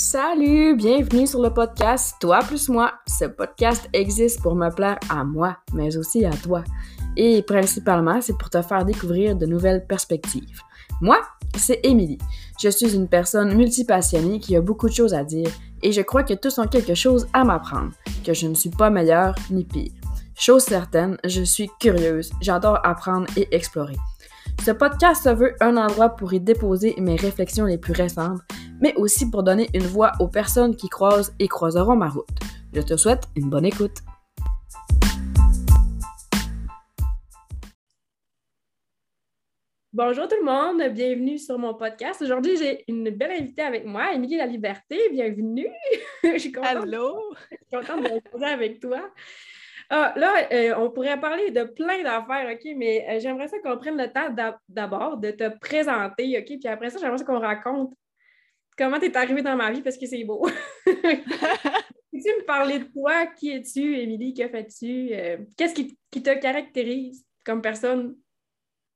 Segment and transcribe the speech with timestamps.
[0.00, 2.92] Salut, bienvenue sur le podcast Toi plus moi.
[3.08, 6.62] Ce podcast existe pour me plaire à moi, mais aussi à toi.
[7.16, 10.60] Et principalement, c'est pour te faire découvrir de nouvelles perspectives.
[11.00, 11.18] Moi,
[11.56, 12.18] c'est Émilie.
[12.62, 15.50] Je suis une personne multipassionnée qui a beaucoup de choses à dire
[15.82, 17.90] et je crois que tous ont quelque chose à m'apprendre,
[18.24, 19.90] que je ne suis pas meilleure ni pire.
[20.36, 23.96] Chose certaine, je suis curieuse, j'adore apprendre et explorer.
[24.64, 28.40] Ce podcast se veut un endroit pour y déposer mes réflexions les plus récentes,
[28.80, 32.28] mais aussi pour donner une voix aux personnes qui croisent et croiseront ma route.
[32.72, 33.98] Je te souhaite une bonne écoute.
[39.92, 42.22] Bonjour tout le monde, bienvenue sur mon podcast.
[42.22, 44.96] Aujourd'hui, j'ai une belle invitée avec moi, Émilie La Liberté.
[45.10, 45.66] Bienvenue.
[46.22, 47.34] je suis contente, Allô?
[47.50, 49.10] Je suis contente de être avec toi.
[49.90, 53.78] Ah, là, euh, on pourrait parler de plein d'affaires, OK, mais euh, j'aimerais ça qu'on
[53.78, 54.28] prenne le temps
[54.68, 57.94] d'abord de te présenter, OK, puis après ça, j'aimerais ça qu'on raconte
[58.78, 60.48] comment tu es arrivée dans ma vie parce que c'est beau.
[60.86, 63.26] Peux-tu me parler de toi?
[63.26, 64.32] Qui es-tu, Émilie?
[64.32, 65.10] Que fais-tu?
[65.12, 68.16] Euh, qu'est-ce qui, qui, te caractérise comme personne?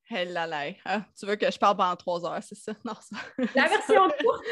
[0.09, 0.65] Elle là là.
[0.85, 2.73] Ah, tu veux que je parle pendant trois heures, c'est ça?
[2.85, 3.17] Non, ça.
[3.55, 4.45] La version courte.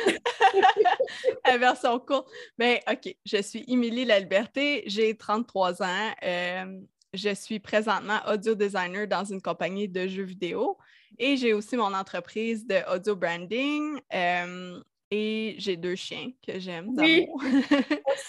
[1.47, 2.29] La version courte.
[2.59, 6.11] Mais OK, je suis Émilie La Liberté, j'ai 33 ans.
[6.23, 6.81] Euh,
[7.13, 10.79] je suis présentement audio designer dans une compagnie de jeux vidéo
[11.19, 14.01] et j'ai aussi mon entreprise de audio branding.
[14.15, 17.27] Euh, et j'ai deux chiens que j'aime oui.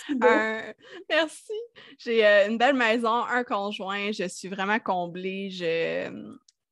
[1.09, 1.53] Merci.
[1.99, 4.11] J'ai euh, une belle maison, un conjoint.
[4.11, 5.49] Je suis vraiment comblée.
[5.51, 6.09] Je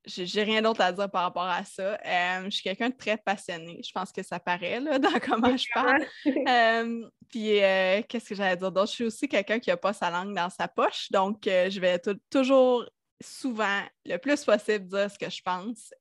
[0.10, 1.98] j'ai rien d'autre à dire par rapport à ça.
[2.06, 3.82] Euh, je suis quelqu'un de très passionné.
[3.84, 6.06] Je pense que ça paraît là, dans comment je parle.
[6.26, 8.90] Euh, puis, euh, qu'est-ce que j'allais dire d'autre?
[8.90, 11.12] Je suis aussi quelqu'un qui n'a pas sa langue dans sa poche.
[11.12, 12.86] Donc, je vais toujours,
[13.22, 15.94] souvent, le plus possible, dire ce que je pense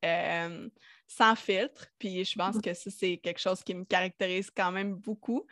[1.09, 1.89] sans filtre.
[1.99, 5.45] Puis, je pense que ça, c'est quelque chose qui me caractérise quand même beaucoup.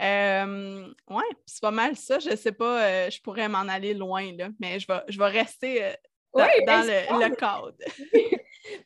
[0.00, 2.18] Euh, ouais, c'est pas mal ça.
[2.18, 5.92] Je sais pas, je pourrais m'en aller loin, là, mais je vais, je vais rester
[6.32, 7.74] dans, le, cadre.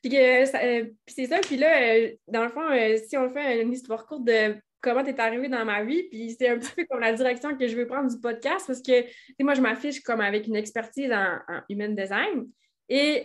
[0.07, 1.41] Euh, euh, puis, c'est ça.
[1.41, 2.63] Puis là, euh, dans le fond,
[3.07, 6.35] si on fait une histoire courte de comment tu es arrivé dans ma vie, puis
[6.39, 9.05] c'est un petit peu comme la direction que je veux prendre du podcast parce que
[9.41, 12.47] moi, je m'affiche comme avec une expertise en, human design.
[12.89, 13.25] Et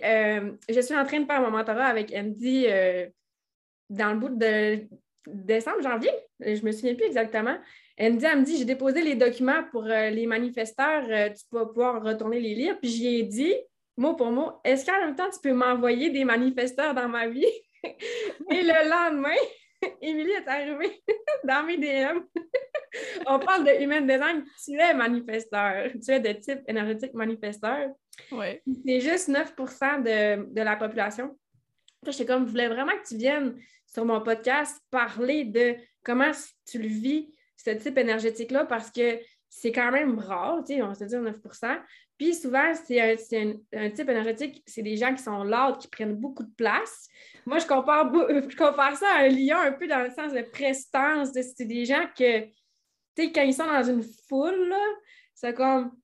[0.70, 2.66] je suis en train de faire mon mentorat avec Andy
[3.90, 4.88] dans le bout de
[5.28, 6.12] décembre, janvier.
[6.40, 7.58] Je me souviens plus exactement.
[8.00, 12.40] Andy, elle me dit J'ai déposé les documents pour les manifesteurs, tu vas pouvoir retourner
[12.40, 12.80] les lire.
[12.80, 13.54] Puis j'y ai dit
[14.00, 17.46] mot pour mot, est-ce qu'en même temps, tu peux m'envoyer des manifesteurs dans ma vie?
[17.84, 19.36] Et le lendemain,
[20.02, 21.02] Émilie est arrivée
[21.44, 22.20] dans mes DM.
[23.28, 24.44] On parle de human design.
[24.64, 25.92] Tu es manifesteur.
[26.04, 27.90] Tu es de type énergétique manifesteur.
[28.32, 28.60] Oui.
[28.86, 31.38] C'est juste 9 de, de la population.
[32.06, 36.32] J'étais comme, je voulais vraiment que tu viennes sur mon podcast parler de comment
[36.66, 39.20] tu le vis, ce type énergétique-là, parce que
[39.50, 41.38] c'est quand même rare, tu sais, on se dit 9
[42.20, 46.44] Puis souvent, c'est un, type énergétique, c'est des gens qui sont lourds, qui prennent beaucoup
[46.44, 47.08] de place.
[47.46, 48.12] Moi, je compare,
[48.50, 51.30] je compare ça à un lion un peu dans le sens de prestance.
[51.32, 52.52] c'est des gens que, tu
[53.16, 54.76] sais, quand ils sont dans une foule,
[55.34, 55.98] c'est comme,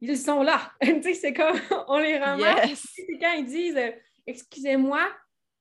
[0.00, 0.72] ils sont là.
[0.82, 1.56] tu sais, c'est comme,
[1.86, 2.84] on les ramasse.
[2.96, 3.78] C'est quand ils disent,
[4.26, 5.08] excusez-moi,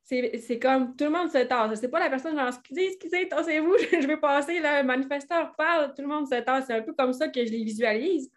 [0.03, 1.79] c'est comme tout le monde se tasse.
[1.79, 6.01] C'est pas la personne genre excusez, excusez, tassez-vous, je vais passer, le manifesteur parle, tout
[6.01, 6.65] le monde se tasse.
[6.65, 8.31] C'est un peu comme ça que je les visualise.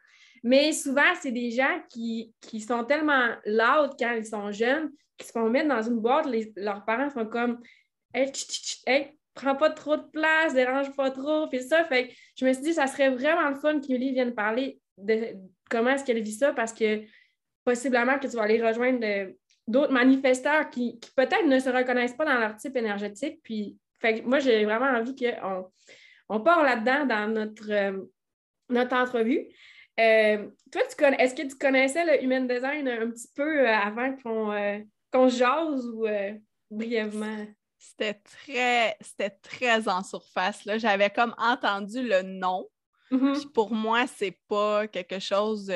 [0.44, 5.32] Mais souvent, c'est des gens qui, sont tellement loud quand ils sont jeunes, qui se
[5.32, 7.60] font mettre dans une boîte, leurs parents sont comme
[8.12, 8.30] Hey,
[8.86, 11.82] hey, prends pas trop de place, dérange pas trop, puis ça.
[11.84, 15.34] Fait je me suis dit, ça serait vraiment le fun qu'Yuli vienne parler de
[15.70, 17.02] comment est-ce qu'elle vit ça parce que
[17.64, 19.32] possiblement que tu vas aller rejoindre
[19.66, 23.40] d'autres manifesteurs qui, peut-être ne se reconnaissent pas dans leur type énergétique.
[23.42, 25.70] Puis, fait, moi, j'ai vraiment envie qu'on
[26.28, 28.02] on part là-dedans dans notre, euh,
[28.68, 29.48] notre entrevue.
[30.00, 33.72] Euh, toi, tu connais, est-ce que tu connaissais le Human Design un petit peu euh,
[33.72, 36.06] avant qu'on qu'on jase ou
[36.70, 37.46] brièvement?
[37.78, 40.62] C'était très, c'était très en surface.
[40.76, 42.66] J'avais comme entendu le nom.
[43.10, 43.52] Mm-hmm.
[43.52, 45.70] pour moi, c'est pas quelque chose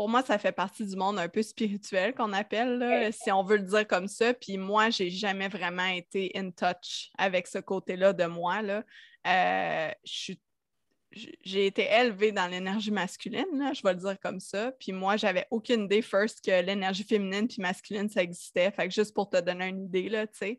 [0.00, 3.58] pour moi, ça fait partie du monde un peu spirituel qu'on appelle, si on veut
[3.58, 4.32] le dire comme ça.
[4.32, 8.62] Puis moi, j'ai jamais vraiment été in touch avec ce côté-là de moi.
[8.62, 8.82] Là.
[9.26, 9.90] Euh,
[11.12, 14.72] j'ai été élevée dans l'énergie masculine, je vais le dire comme ça.
[14.78, 18.70] Puis moi, j'avais aucune idée, first, que l'énergie féminine puis masculine, ça existait.
[18.70, 20.58] Fait que juste pour te donner une idée, là, tu sais.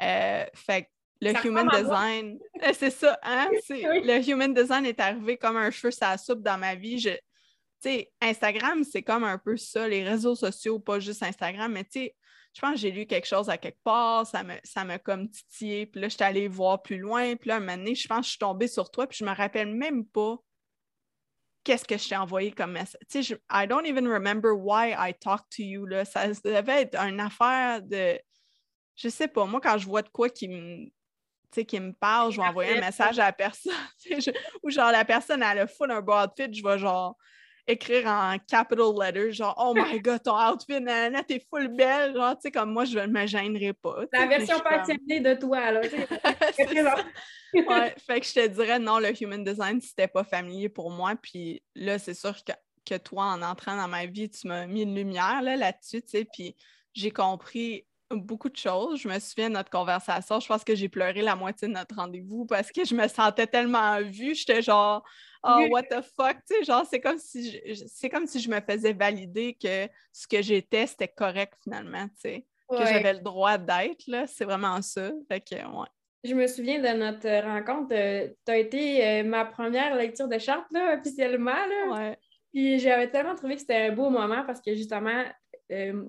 [0.00, 0.88] Euh, fait que
[1.20, 2.38] le human design,
[2.74, 3.48] c'est ça, hein?
[3.70, 6.98] Le human design est arrivé comme un cheveu sa soupe dans ma vie.
[6.98, 7.10] Je,
[7.78, 11.90] sais, Instagram, c'est comme un peu ça, les réseaux sociaux, pas juste Instagram, mais tu
[11.92, 12.16] sais,
[12.54, 15.86] je pense que j'ai lu quelque chose à quelque part, ça m'a ça comme titillé,
[15.86, 18.24] puis là, j'étais allée voir plus loin, puis là, un moment donné, je pense que
[18.24, 20.36] je suis tombée sur toi, puis je me rappelle même pas
[21.64, 23.00] qu'est-ce que je t'ai envoyé comme message.
[23.08, 26.04] Tu sais, I don't even remember why I talked to you, là.
[26.04, 28.18] Ça devait être une affaire de...
[28.96, 30.90] Je sais pas, moi, quand je vois de quoi qui me
[31.60, 33.72] qui me parle, je vais envoyer un message à la personne.
[34.62, 37.16] ou genre la personne a le full un beau outfit, je vais genre
[37.66, 42.14] écrire en capital letters, genre Oh my god, ton outfit, nanana, t'es full belle.
[42.14, 44.04] Genre, tu sais, comme moi, je ne me gênerai pas.
[44.12, 45.80] La version passionnée de toi, là.
[47.54, 51.14] ouais, fait que je te dirais non, le human design, c'était pas familier pour moi.
[51.20, 52.52] Puis là, c'est sûr que,
[52.84, 56.26] que, toi, en entrant dans ma vie, tu m'as mis une lumière là-dessus, tu sais,
[56.32, 56.56] puis
[56.94, 57.86] j'ai compris
[58.16, 59.00] beaucoup de choses.
[59.00, 60.40] Je me souviens de notre conversation.
[60.40, 63.46] Je pense que j'ai pleuré la moitié de notre rendez-vous parce que je me sentais
[63.46, 64.34] tellement vue.
[64.34, 65.04] J'étais genre,
[65.44, 68.50] oh, what the fuck, tu sais, genre, c'est comme si je, c'est comme si je
[68.50, 73.20] me faisais valider que ce que j'étais, c'était correct finalement, tu sais, que j'avais le
[73.20, 74.26] droit d'être, là.
[74.26, 75.10] C'est vraiment ça.
[75.28, 75.88] Fait que, ouais.
[76.24, 77.92] Je me souviens de notre rencontre.
[77.92, 81.90] Euh, tu as été euh, ma première lecture de charte, là, officiellement, là.
[81.90, 82.18] Ouais.
[82.52, 85.24] Puis j'avais tellement trouvé que c'était un beau moment parce que justement,
[85.72, 86.04] euh,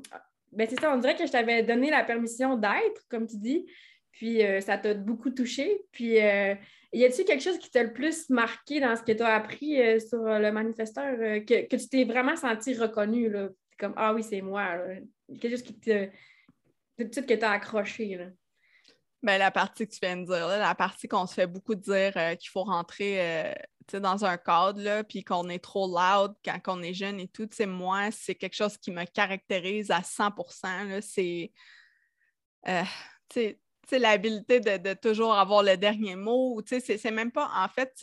[0.55, 3.65] ben c'est ça, on dirait que je t'avais donné la permission d'être, comme tu dis,
[4.11, 5.81] puis euh, ça t'a beaucoup touché.
[5.91, 6.55] Puis euh,
[6.93, 9.81] y a-t-il quelque chose qui t'a le plus marqué dans ce que tu as appris
[9.81, 13.31] euh, sur le manifesteur, que, tu t'es vraiment senti reconnu,
[13.79, 14.77] comme Ah oui, c'est moi.
[15.39, 16.05] Quelque chose qui te.
[16.95, 18.15] Tout de suite que accroché.
[18.15, 18.25] Là.
[19.23, 22.11] Ben, la partie que tu viens de dire, la partie qu'on se fait beaucoup dire
[22.37, 23.55] qu'il faut rentrer
[23.93, 27.49] dans un cadre, là, puis qu'on est trop loud quand on est jeune et tout,
[27.65, 31.51] moi, c'est quelque chose qui me caractérise à 100% C'est
[32.67, 32.83] euh,
[33.91, 36.61] l'habilité de, toujours avoir le dernier mot.
[36.65, 37.93] C'est même pas, en fait,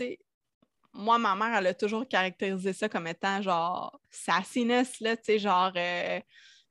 [0.92, 6.20] moi, ma mère, elle a toujours caractérisé ça comme étant genre sassiness, là, genre euh,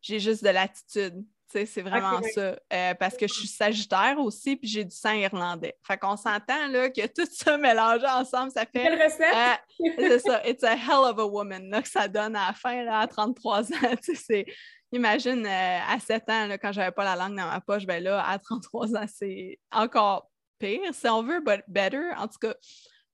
[0.01, 2.55] j'ai juste de l'attitude c'est vraiment ça.
[2.71, 5.75] Euh, parce que je suis sagittaire aussi, puis j'ai du sang irlandais.
[5.83, 8.83] Fait qu'on s'entend là, que tout ça mélangé ensemble, ça fait.
[8.83, 9.33] Quelle recette?
[9.33, 10.47] Euh, c'est ça.
[10.47, 13.07] It's a hell of a woman là, que ça donne à la fin, là, à
[13.07, 13.95] 33 ans.
[14.91, 18.03] Imagine euh, à 7 ans, là, quand j'avais pas la langue dans ma poche, ben
[18.03, 22.09] là, à 33 ans, c'est encore pire, si on veut, but better.
[22.17, 22.55] En tout cas,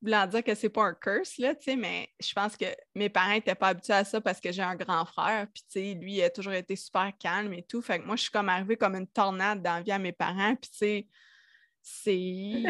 [0.05, 3.55] voulant dire que c'est pas un curse, là, mais je pense que mes parents n'étaient
[3.55, 6.53] pas habitués à ça parce que j'ai un grand frère, puis lui, il a toujours
[6.53, 7.81] été super calme et tout.
[7.81, 10.11] Fait que moi, je suis comme arrivée comme une tornade dans la vie à mes
[10.11, 11.07] parents, puis tu sais,
[11.87, 12.63] c'est.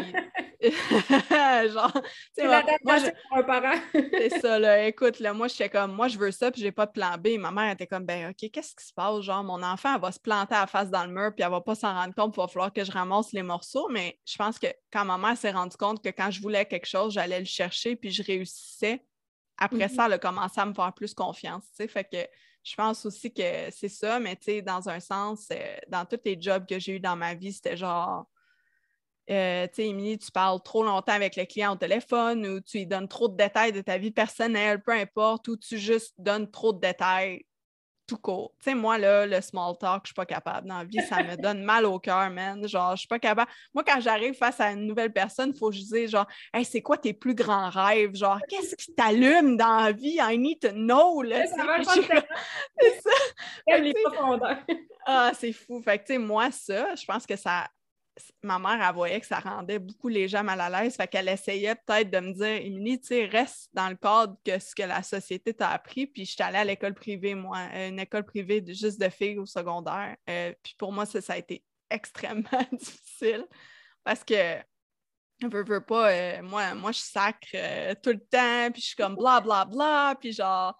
[0.60, 2.02] genre.
[2.34, 2.46] C'est
[2.84, 3.10] moi, je...
[3.28, 3.80] pour un parent.
[4.12, 4.86] c'est ça, là.
[4.86, 7.38] Écoute, là, moi, j'étais comme, moi, je veux ça, puis j'ai pas de plan B.
[7.38, 9.22] Ma mère était comme, ben, OK, qu'est-ce qui se passe?
[9.22, 11.50] Genre, mon enfant, elle va se planter à la face dans le mur, puis elle
[11.50, 13.88] va pas s'en rendre compte, il va falloir que je ramasse les morceaux.
[13.88, 16.86] Mais je pense que quand ma mère s'est rendue compte que quand je voulais quelque
[16.86, 19.02] chose, j'allais le chercher, puis je réussissais,
[19.56, 20.06] après ça, mm-hmm.
[20.06, 21.88] elle a commencé à me faire plus confiance, tu sais.
[21.88, 22.18] Fait que
[22.62, 26.20] je pense aussi que c'est ça, mais tu sais, dans un sens, euh, dans tous
[26.24, 28.26] les jobs que j'ai eu dans ma vie, c'était genre
[29.30, 32.78] euh, tu sais, Émilie, tu parles trop longtemps avec le client au téléphone ou tu
[32.78, 36.50] lui donnes trop de détails de ta vie personnelle, peu importe, ou tu juste donnes
[36.50, 37.44] trop de détails
[38.06, 38.52] tout court.
[38.60, 40.68] Tu sais, moi, là, le small talk, je suis pas capable.
[40.68, 42.66] Dans la vie, ça me donne mal au cœur, man.
[42.66, 43.50] Genre, je suis pas capable.
[43.74, 46.64] Moi, quand j'arrive face à une nouvelle personne, il faut que je dise, genre, hey,
[46.64, 48.14] c'est quoi tes plus grands rêves?
[48.14, 50.18] Genre, qu'est-ce qui t'allume dans la vie?
[50.20, 51.46] I need to know, là.
[51.46, 51.56] Ça
[52.78, 53.00] C'est
[53.68, 53.78] ça.
[53.78, 54.58] les profondeurs.
[55.04, 55.82] Ah, c'est fou.
[55.82, 57.66] Fait que, tu sais, moi, ça, je pense que ça
[58.42, 60.96] ma mère, elle voyait que ça rendait beaucoup les gens mal à l'aise.
[60.96, 64.58] Fait qu'elle essayait peut-être de me dire Émilie, tu sais, reste dans le cadre que
[64.58, 66.06] ce que la société t'a appris.
[66.06, 69.08] Puis je suis allée à l'école privée, moi, euh, une école privée de, juste de
[69.08, 70.16] filles au secondaire.
[70.28, 73.46] Euh, puis pour moi, ça, a été extrêmement difficile
[74.02, 74.56] parce que
[75.40, 79.16] je veux pas, euh, moi, moi, je sacre tout le temps, puis je suis comme
[79.16, 80.78] bla bla bla, puis genre,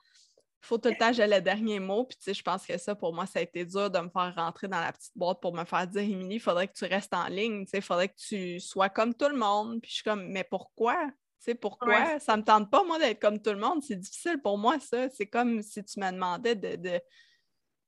[0.67, 2.05] faut tout le temps j'ai le dernier mot.
[2.05, 4.09] Puis, tu sais, je pense que ça, pour moi, ça a été dur de me
[4.09, 6.85] faire rentrer dans la petite boîte pour me faire dire, Émilie, il faudrait que tu
[6.85, 9.81] restes en ligne, tu sais, il faudrait que tu sois comme tout le monde.
[9.81, 10.97] Puis, je suis comme, mais pourquoi?
[11.07, 11.13] Tu
[11.53, 12.19] sais, pourquoi?
[12.19, 13.83] Ça me tente pas, moi, d'être comme tout le monde.
[13.83, 15.09] C'est difficile pour moi, ça.
[15.11, 17.01] C'est comme si tu me demandais de.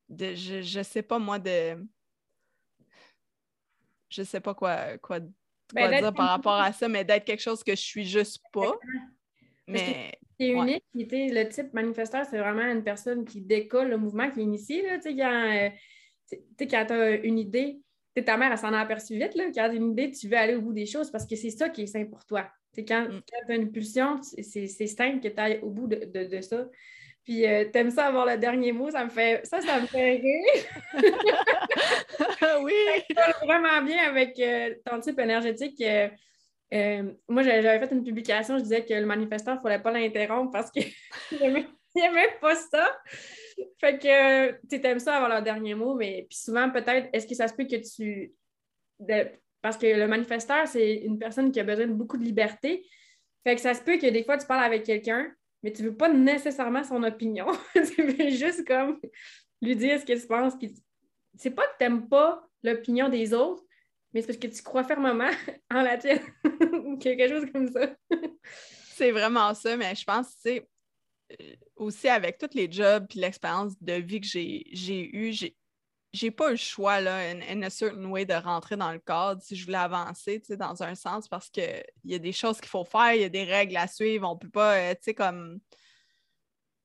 [0.09, 1.77] de, je, je sais pas, moi, de.
[4.11, 5.21] Je sais pas quoi, quoi,
[5.75, 8.73] ben, dire par rapport à ça, mais d'être quelque chose que je suis juste pas.
[9.69, 10.13] Mais.
[10.41, 10.85] C'est unique.
[10.95, 14.83] Le type manifesteur, c'est vraiment une personne qui décolle le mouvement, qui initie.
[14.83, 15.69] Là, quand euh,
[16.61, 17.81] quand tu as une idée,
[18.23, 19.35] ta mère, elle s'en a aperçu vite.
[19.35, 21.37] Là, quand tu as une idée, tu veux aller au bout des choses parce que
[21.37, 22.49] c'est ça qui est simple pour toi.
[22.77, 23.23] quand, mm.
[23.47, 26.67] tu as une pulsion, c'est simple que tu ailles au bout de, ça.
[27.25, 30.17] Puis euh, t'aimes ça avoir le dernier mot, ça me fait ça, ça me fait
[30.17, 30.65] rire.
[32.63, 32.73] oui.
[33.15, 35.79] ça vraiment bien avec euh, ton type énergétique.
[35.83, 36.09] Euh,
[37.29, 40.53] moi, j'avais fait une publication, je disais que le manifestant, il ne fallait pas l'interrompre
[40.53, 40.81] parce que
[41.33, 42.99] il aimait pas ça.
[43.81, 47.35] Fait que tu aimes ça avoir leur dernier mot, mais puis souvent, peut-être, est-ce que
[47.35, 48.35] ça se peut que tu.
[49.63, 52.87] Parce que le manifesteur, c'est une personne qui a besoin de beaucoup de liberté.
[53.45, 55.33] Fait que ça se peut que des fois, tu parles avec quelqu'un,
[55.63, 57.47] mais tu veux pas nécessairement son opinion.
[57.73, 59.01] tu veux juste comme
[59.63, 60.55] lui dire ce que tu penses.
[61.37, 63.63] C'est pas que tu n'aimes pas l'opinion des autres,
[64.13, 65.31] mais c'est parce que tu crois fermement
[65.71, 66.21] en la tienne.
[67.01, 67.95] Quelque chose comme ça.
[68.95, 70.69] c'est vraiment ça, mais je pense, tu sais,
[71.33, 75.33] euh, aussi avec tous les jobs et l'expérience de vie que j'ai eue,
[76.13, 79.55] j'ai pas le choix, là, in, a certain way, de rentrer dans le cadre si
[79.55, 82.71] je voulais avancer, tu sais, dans un sens, parce qu'il y a des choses qu'il
[82.71, 85.15] faut faire, il y a des règles à suivre, on peut pas, euh, tu sais,
[85.15, 85.61] comme,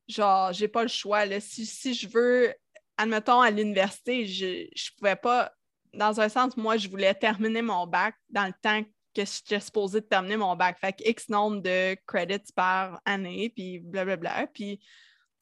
[0.07, 1.39] genre, j'ai pas le choix, là.
[1.39, 2.53] Si, si je veux,
[2.97, 5.53] admettons, à l'université, je, je pouvais pas,
[5.93, 8.83] dans un sens, moi, je voulais terminer mon bac dans le temps
[9.13, 10.79] que j'étais supposée de terminer mon bac.
[10.79, 14.47] Fait que X nombre de credits par année, puis blablabla.
[14.47, 14.85] Puis, tu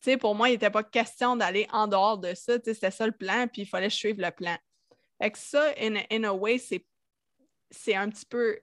[0.02, 2.60] sais, pour moi, il n'était pas question d'aller en dehors de ça.
[2.60, 4.58] Tu sais, c'était ça le plan, puis il fallait suivre le plan.
[5.22, 8.60] Fait que ça, in a, way, c'est un petit peu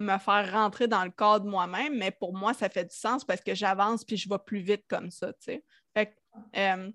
[0.00, 3.40] me faire rentrer dans le cadre moi-même, mais pour moi, ça fait du sens parce
[3.40, 5.64] que j'avance puis je vais plus vite comme ça, tu sais.
[5.94, 6.90] Fait que, euh,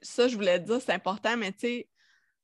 [0.00, 1.88] ça, je voulais dire, c'est important, mais tu sais,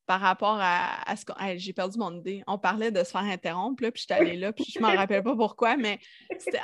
[0.06, 1.34] par rapport à, ce qu'on.
[1.56, 2.42] J'ai perdu mon idée.
[2.46, 4.94] On parlait de se faire interrompre, puis je suis allée là, puis je ne m'en
[4.94, 5.98] rappelle pas pourquoi, mais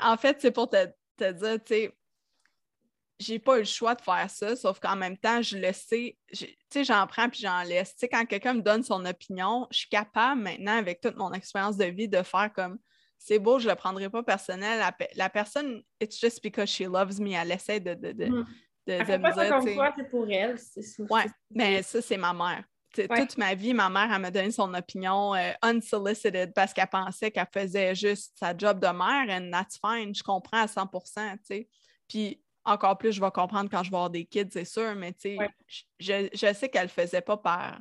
[0.03, 0.87] en fait, c'est pour te,
[1.19, 1.95] dire, tu sais,
[3.19, 6.17] j'ai pas eu le choix de faire ça, sauf qu'en même temps, je le sais,
[6.33, 7.93] tu sais, j'en prends puis j'en laisse.
[7.93, 11.33] Tu sais, quand quelqu'un me donne son opinion, je suis capable maintenant, avec toute mon
[11.33, 12.79] expérience de vie, de faire comme
[13.19, 14.81] c'est beau, je ne le prendrai pas personnel.
[15.17, 18.47] La, personne, it's just because she loves me, elle essaie de, de, de, mm.
[18.87, 19.93] de, de me dire.
[19.97, 20.57] c'est pour elle.
[21.11, 22.65] Oui, mais ça, c'est ma mère.
[22.95, 27.31] Toute ma vie, ma mère, elle m'a donné son opinion euh, unsolicited parce qu'elle pensait
[27.31, 31.67] qu'elle faisait juste sa job de mère, and that's fine, je comprends à 100%
[32.09, 35.15] Puis encore plus, je vais comprendre quand je vais avoir des kids, c'est sûr, mais
[35.99, 37.81] je, je, sais qu'elle ne le faisait pas par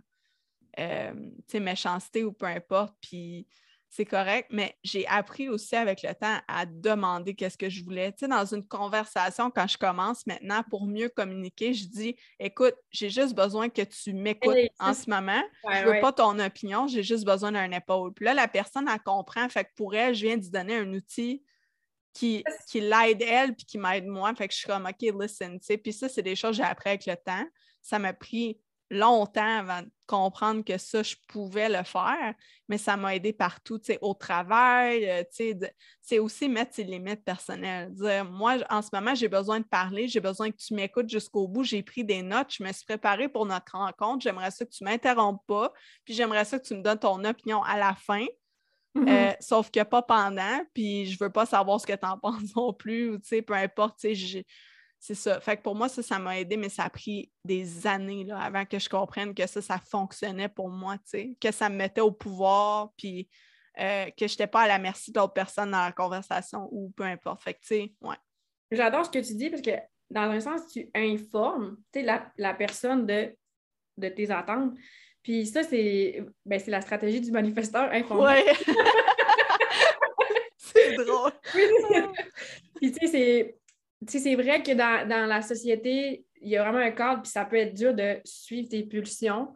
[0.79, 1.13] euh,
[1.53, 2.95] méchanceté ou peu importe.
[3.01, 3.47] Puis
[3.89, 8.12] c'est correct, mais j'ai appris aussi avec le temps à demander qu'est-ce que je voulais.
[8.12, 12.75] Tu sais, dans une conversation, quand je commence maintenant, pour mieux communiquer, je dis écoute,
[12.91, 15.41] j'ai juste besoin que tu m'écoutes en ce moment.
[15.72, 18.13] je ne veux pas ton opinion, j'ai juste besoin d'un épaule.
[18.13, 19.48] Puis là, la personne, elle comprend.
[19.50, 21.44] Fait que pour elle, je viens d'y donner un outil
[22.13, 24.34] qui, qui l'aide elle puis qui m'aide moi.
[24.36, 25.60] Fait que je suis comme OK, listen.
[25.60, 25.77] Tu sais.
[25.77, 27.46] Puis ça, c'est des choses que j'ai appris avec le temps.
[27.82, 32.34] Ça m'a pris longtemps avant de comprendre que ça, je pouvais le faire,
[32.70, 36.74] mais ça m'a aidé partout, tu sais, au travail, euh, tu sais, c'est aussi mettre
[36.74, 37.94] ses limites personnelles.
[37.94, 41.48] Dire, moi, en ce moment, j'ai besoin de parler, j'ai besoin que tu m'écoutes jusqu'au
[41.48, 44.72] bout, j'ai pris des notes, je me suis préparée pour notre rencontre, j'aimerais ça que
[44.72, 45.74] tu ne m'interrompes pas,
[46.06, 48.25] puis j'aimerais ça que tu me donnes ton opinion à la fin.
[48.96, 49.10] Mm-hmm.
[49.10, 52.56] Euh, sauf que pas pendant, puis je veux pas savoir ce que tu en penses
[52.56, 54.46] non plus, ou tu sais, peu importe, tu sais,
[55.00, 55.39] c'est ça.
[55.39, 58.39] Fait que pour moi, ça, ça m'a aidé, mais ça a pris des années là,
[58.39, 60.98] avant que je comprenne que ça, ça fonctionnait pour moi,
[61.39, 63.30] que ça me mettait au pouvoir, puis
[63.80, 67.04] euh, que je n'étais pas à la merci d'autres personnes dans la conversation ou peu
[67.04, 67.44] importe.
[67.44, 68.16] Fait que, tu sais, ouais.
[68.72, 69.72] J'adore ce que tu dis parce que,
[70.10, 73.36] dans un sens, tu informes la, la personne de,
[73.98, 74.74] de tes attentes.
[75.22, 78.24] Puis ça, c'est ben, la stratégie du manifesteur informé.
[78.24, 78.46] Ouais.
[80.58, 81.32] c'est drôle.
[82.75, 83.58] Puis tu sais,
[84.06, 87.46] c'est c'est vrai que dans, la société, il y a vraiment un cadre, puis ça
[87.46, 89.56] peut être dur de suivre tes pulsions,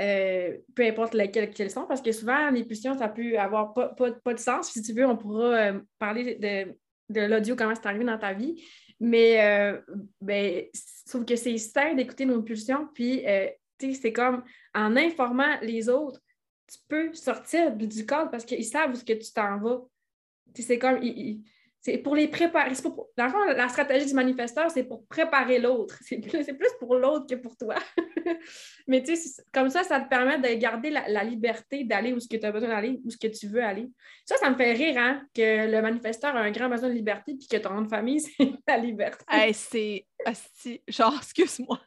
[0.00, 3.88] euh, peu importe lesquelles qu'elles sont, parce que souvent, les pulsions, ça peut avoir pas,
[4.34, 4.70] de sens.
[4.70, 8.64] Si tu veux, on pourra euh, parler de, l'audio, comment c'est arrivé dans ta vie.
[9.00, 9.80] Mais euh,
[10.20, 13.24] ben, sauf que c'est sain d'écouter nos pulsions, puis
[13.80, 14.44] c'est comme
[14.74, 16.20] en informant les autres,
[16.70, 19.80] tu peux sortir du cadre parce qu'ils savent où ce que tu t'en vas.
[20.54, 21.00] C'est comme,
[21.82, 22.72] c'est pour les préparer.
[23.16, 25.96] dans le fond, la stratégie du manifesteur, c'est pour préparer l'autre.
[26.02, 27.76] C'est plus, plus, pour l'autre que pour toi.
[28.86, 32.28] Mais tu sais, comme ça, ça te permet de garder la, liberté d'aller où ce
[32.28, 33.88] que tu as besoin d'aller, où ce que tu veux aller.
[34.26, 37.34] Ça, ça me fait rire, hein, que le manifesteur a un grand besoin de liberté
[37.34, 39.24] puis que ton nom de famille, c'est la liberté.
[39.30, 40.06] Hey, c'est.
[40.86, 41.80] Genre, excuse-moi.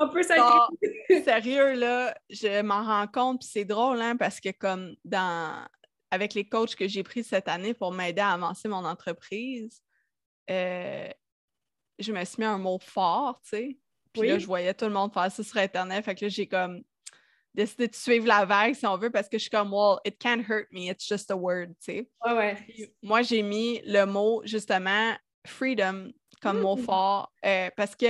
[0.00, 4.96] On peut Sérieux, là, je m'en rends compte, puis c'est drôle, hein, parce que comme
[5.04, 5.68] dans
[6.10, 9.82] avec les coachs que j'ai pris cette année pour m'aider à avancer mon entreprise,
[10.50, 11.08] euh,
[11.98, 13.78] je me suis mis un mot fort, tu sais.
[14.12, 16.04] Puis là, je voyais tout le monde faire ça sur Internet.
[16.04, 16.82] Fait que là, j'ai comme
[17.54, 20.18] décidé de suivre la vague, si on veut, parce que je suis comme, well, it
[20.18, 22.10] can't hurt me, it's just a word, tu sais.
[22.24, 22.56] Ouais,
[23.02, 27.32] moi, j'ai mis le mot, justement, freedom, comme mot fort.
[27.44, 28.08] euh, parce qu'il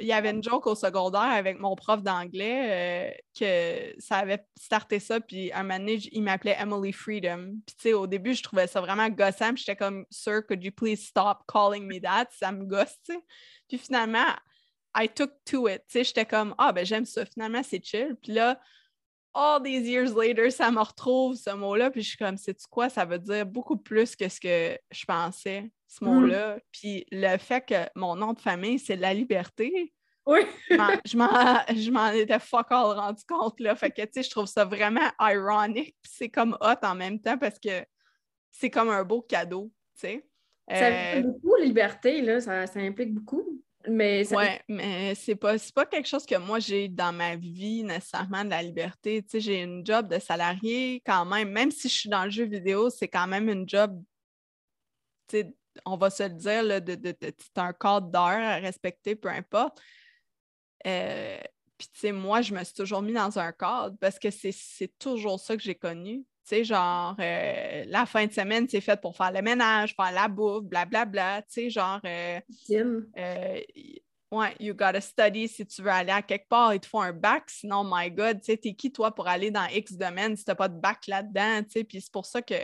[0.00, 4.98] y avait une joke au secondaire avec mon prof d'anglais euh, que ça avait starté
[4.98, 5.20] ça.
[5.20, 7.54] Puis un moment donné, il m'appelait Emily Freedom.
[7.66, 9.54] Puis tu sais, au début, je trouvais ça vraiment gossant.
[9.54, 12.26] Puis j'étais comme, Sir, could you please stop calling me that?
[12.30, 13.20] Ça me gosse, tu sais.
[13.68, 14.34] Puis finalement,
[14.96, 15.82] I took to it.
[15.88, 17.24] Tu sais, j'étais comme, ah, ben j'aime ça.
[17.26, 18.16] Finalement, c'est chill.
[18.22, 18.60] Puis là,
[19.34, 21.90] all these years later, ça me retrouve, ce mot-là.
[21.90, 22.88] Puis je suis comme, sais-tu quoi?
[22.88, 26.08] Ça veut dire beaucoup plus que ce que je pensais, ce Mm.
[26.08, 26.58] mot-là.
[26.72, 29.92] Puis le fait que mon nom de famille, c'est la liberté,
[30.26, 30.40] Oui.
[31.04, 33.74] je m'en- étais fuck all rendu compte, là.
[33.74, 35.94] Fait que, tu sais, je trouve ça vraiment ironique.
[36.02, 37.84] Puis c'est comme hot en même temps parce que
[38.50, 40.26] c'est comme un beau cadeau, tu sais.
[40.70, 42.40] Ça Euh, implique beaucoup, la liberté, là.
[42.40, 43.60] Ça, ça implique beaucoup.
[43.86, 44.36] Mais ça...
[44.36, 48.48] Ouais, mais c'est pas, pas quelque chose que moi j'ai dans ma vie nécessairement de
[48.48, 49.22] la liberté.
[49.22, 52.30] Tu sais, j'ai une job de salarié quand même, même si je suis dans le
[52.30, 54.02] jeu vidéo, c'est quand même une job,
[55.28, 57.14] tu sais, on va se le dire, là, de, de,
[57.56, 59.80] un cadre d'heure à respecter, peu importe.
[60.86, 61.38] Euh,
[61.78, 64.52] Puis, tu sais, moi, je me suis toujours mis dans un cadre parce que c'est,
[64.52, 66.24] c'est toujours ça que j'ai connu.
[66.46, 70.12] Tu sais, genre, euh, la fin de semaine, c'est fait pour faire le ménage, faire
[70.12, 71.42] la bouffe, blablabla.
[71.42, 72.40] Tu sais, genre, euh,
[74.34, 77.12] ouais, you gotta study si tu veux aller à quelque part, il te faut un
[77.12, 80.44] bac, sinon, my God, tu sais, t'es qui toi pour aller dans X domaine si
[80.44, 82.58] t'as pas de bac là-dedans, tu sais, puis c'est pour ça qu'il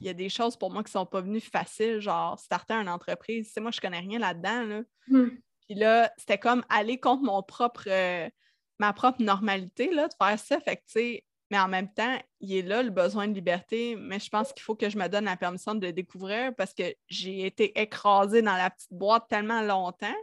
[0.00, 3.48] y a des choses pour moi qui sont pas venues faciles, genre starter une entreprise,
[3.48, 4.80] tu sais, moi, je connais rien là-dedans, là.
[5.08, 5.30] Hmm.
[5.68, 8.28] Puis là, c'était comme aller contre mon propre, euh,
[8.78, 12.18] ma propre normalité, là, de faire ça, fait que, tu sais, mais en même temps,
[12.40, 15.08] il est là le besoin de liberté, mais je pense qu'il faut que je me
[15.08, 19.28] donne la permission de le découvrir parce que j'ai été écrasée dans la petite boîte
[19.28, 20.14] tellement longtemps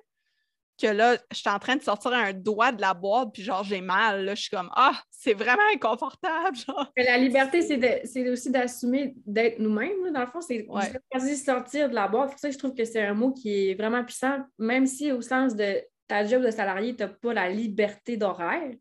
[0.87, 3.63] que là, je suis en train de sortir un doigt de la boîte, puis genre,
[3.63, 4.25] j'ai mal.
[4.25, 6.57] Là, je suis comme, ah, c'est vraiment inconfortable.
[6.57, 6.91] Genre.
[6.97, 7.61] Mais la liberté,
[8.05, 10.11] c'est aussi d'assumer d'être nous-mêmes.
[10.13, 11.35] Dans le fond, c'est Ouais.
[11.35, 12.29] sortir de la boîte.
[12.29, 14.85] C'est pour ça que je trouve que c'est un mot qui est vraiment puissant, même
[14.85, 18.73] si au sens de ta job de salarié, tu n'as pas la liberté d'horaire.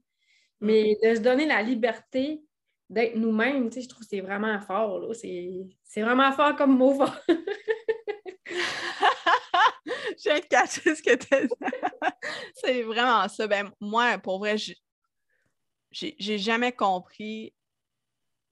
[0.60, 2.42] Mais de se donner la liberté
[2.90, 4.98] d'être nous-mêmes, tu sais, je trouve que c'est vraiment fort.
[4.98, 5.14] là.
[5.14, 5.50] C'est
[5.84, 7.16] c'est vraiment fort comme mot fort.
[10.24, 11.54] viens de cacher ce que tu as dit.
[12.54, 13.46] c'est vraiment ça.
[13.46, 17.54] Ben, moi, pour vrai, j'ai- jamais compris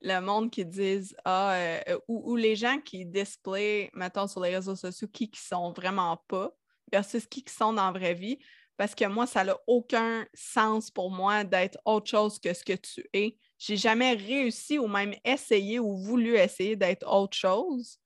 [0.03, 4.55] le monde qui disent ah, euh, ou, ou les gens qui display, mettons, sur les
[4.55, 6.51] réseaux sociaux, qui qui sont vraiment pas
[6.91, 8.39] versus qui qui sont dans la vraie vie.
[8.77, 12.73] Parce que moi, ça n'a aucun sens pour moi d'être autre chose que ce que
[12.73, 13.37] tu es.
[13.59, 18.00] J'ai jamais réussi ou même essayé ou voulu essayer d'être autre chose.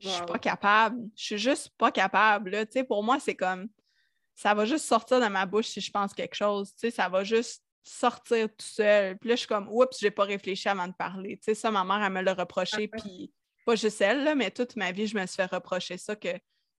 [0.00, 0.26] Je suis Wow.
[0.26, 0.98] pas capable.
[1.16, 2.50] Je suis juste pas capable.
[2.50, 2.64] là.
[2.88, 3.68] Pour moi, c'est comme
[4.34, 6.72] ça va juste sortir de ma bouche si je pense quelque chose.
[6.94, 9.18] Ça va juste sortir tout seul.
[9.18, 11.38] Puis là, je suis comme oups, j'ai pas réfléchi avant de parler.
[11.54, 12.88] Ça, ma mère, elle me l'a reproché.
[12.92, 12.96] Ah.
[12.98, 13.32] Puis
[13.66, 16.28] pas juste elle, là, mais toute ma vie, je me suis fait reprocher ça que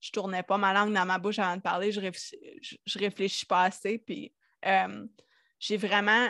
[0.01, 1.93] je tournais pas ma langue dans ma bouche avant de parler.
[1.93, 3.99] Je, réfléchis, je, je réfléchis pas assez.
[3.99, 4.33] Puis
[4.65, 5.07] euh,
[5.59, 6.29] j'ai vraiment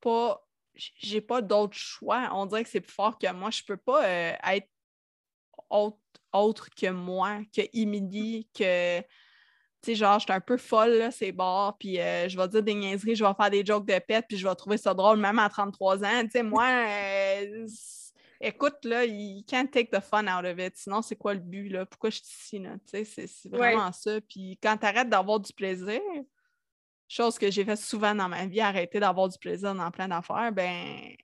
[0.00, 0.42] pas.
[0.74, 2.28] J'ai pas d'autre choix.
[2.32, 3.50] On dirait que c'est plus fort que moi.
[3.50, 4.68] Je peux pas euh, être
[5.70, 5.98] autre,
[6.32, 9.00] autre que moi, que Emily, que.
[9.00, 12.48] Tu sais, genre, je suis un peu folle, là, ces bars, puis euh, je vais
[12.48, 14.94] dire des niaiseries, je vais faire des jokes de pète, puis je vais trouver ça
[14.94, 16.22] drôle, même à 33 ans.
[16.24, 17.66] Tu sais, moi, euh,
[18.40, 20.76] écoute, là, you can't take the fun out of it.
[20.76, 21.86] Sinon, c'est quoi le but, là?
[21.86, 22.74] Pourquoi je suis ici, là?
[22.84, 24.20] Tu sais, c'est c'est vraiment ça.
[24.22, 26.00] Puis quand tu arrêtes d'avoir du plaisir,
[27.08, 30.52] chose que j'ai fait souvent dans ma vie, arrêter d'avoir du plaisir dans plein d'affaires,
[30.52, 31.14] ben,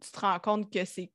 [0.00, 1.10] tu te rends compte que c'est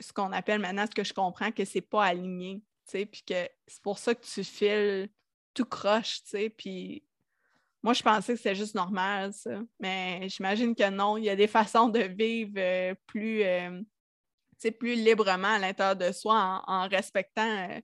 [0.00, 3.22] ce qu'on appelle maintenant, ce que je comprends, que c'est pas aligné, tu sais, puis
[3.22, 5.08] que c'est pour ça que tu files
[5.54, 7.04] tout croche, tu sais, puis
[7.82, 11.36] moi, je pensais que c'était juste normal, ça, mais j'imagine que non, il y a
[11.36, 13.86] des façons de vivre euh, plus, euh, tu
[14.58, 17.80] sais, plus librement à l'intérieur de soi en, en respectant euh,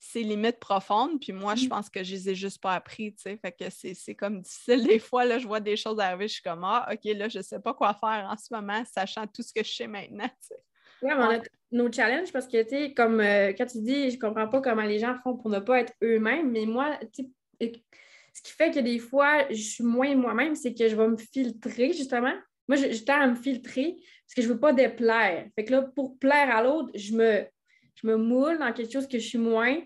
[0.00, 1.68] ses limites profondes, puis moi, je Mm.
[1.68, 4.40] pense que je les ai juste pas appris, tu sais, fait que c'est c'est comme
[4.42, 7.28] difficile des fois, là, je vois des choses arriver, je suis comme, ah, OK, là,
[7.28, 10.28] je sais pas quoi faire en ce moment, sachant tout ce que je sais maintenant,
[10.28, 10.62] tu sais.
[11.02, 14.10] Ouais, mais on a nos challenges parce que, tu sais, comme euh, quand tu dis,
[14.10, 17.26] je comprends pas comment les gens font pour ne pas être eux-mêmes, mais moi, tu
[17.60, 21.16] ce qui fait que des fois, je suis moins moi-même, c'est que je vais me
[21.16, 22.34] filtrer, justement.
[22.68, 25.48] Moi, je, je tends à me filtrer parce que je veux pas déplaire.
[25.56, 27.44] Fait que là, pour plaire à l'autre, je me,
[27.96, 29.80] je me moule dans quelque chose que je suis moins.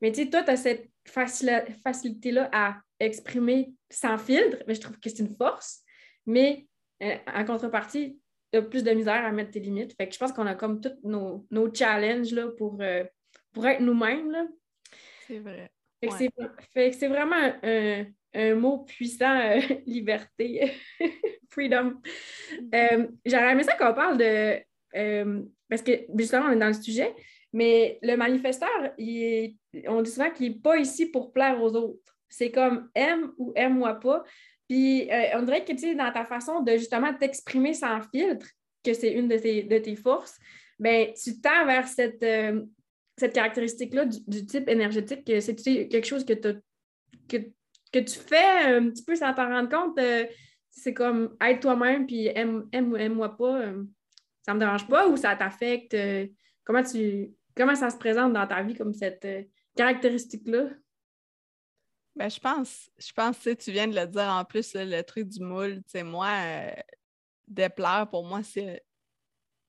[0.00, 4.80] Mais tu sais, toi, tu as cette facili- facilité-là à exprimer sans filtre, mais je
[4.80, 5.82] trouve que c'est une force.
[6.26, 6.66] Mais
[7.02, 8.18] euh, en contrepartie,
[8.60, 9.94] plus de misère à mettre tes limites.
[9.96, 13.04] Fait que je pense qu'on a comme tous nos, nos challenges là, pour, euh,
[13.52, 14.48] pour être nous-mêmes.
[15.26, 15.70] C'est vrai.
[16.00, 16.12] Fait que
[16.78, 16.92] Ouais.
[16.92, 20.72] c'est- vraiment un, un mot puissant, euh, liberté,
[21.50, 22.00] freedom.
[22.74, 24.58] Euh, J'aurais aimé ça qu'on parle de.
[25.68, 27.14] parce que justement, on est dans le sujet.
[27.54, 28.70] Mais le manifesteur,
[29.86, 32.16] on dit souvent qu'il n'est pas ici pour plaire aux autres.
[32.28, 34.24] C'est comme aime ou aime-moi pas.
[34.72, 38.46] Puis euh, on dirait que tu sais, dans ta façon de justement t'exprimer sans filtre,
[38.82, 40.38] que c'est une de tes, de tes forces,
[40.78, 42.64] ben, tu tends vers cette, euh,
[43.18, 47.36] cette caractéristique-là du, type énergétique, que c'est quelque chose que, que,
[47.92, 49.98] que, tu fais un petit peu sans t'en rendre compte?
[49.98, 50.24] Euh,
[50.70, 53.74] c'est comme être toi-même, puis aime, aime, aime-moi pas,
[54.40, 55.94] ça me dérange pas ou ça t'affecte?
[56.64, 59.28] comment, tu, comment ça se présente dans ta vie comme cette
[59.76, 60.70] caractéristique-là?
[62.14, 65.40] Ben, je pense, je pense, tu viens de le dire en plus, le truc du
[65.40, 66.72] moule, tu sais, moi, euh,
[67.48, 68.84] déplaire, pour moi, c'est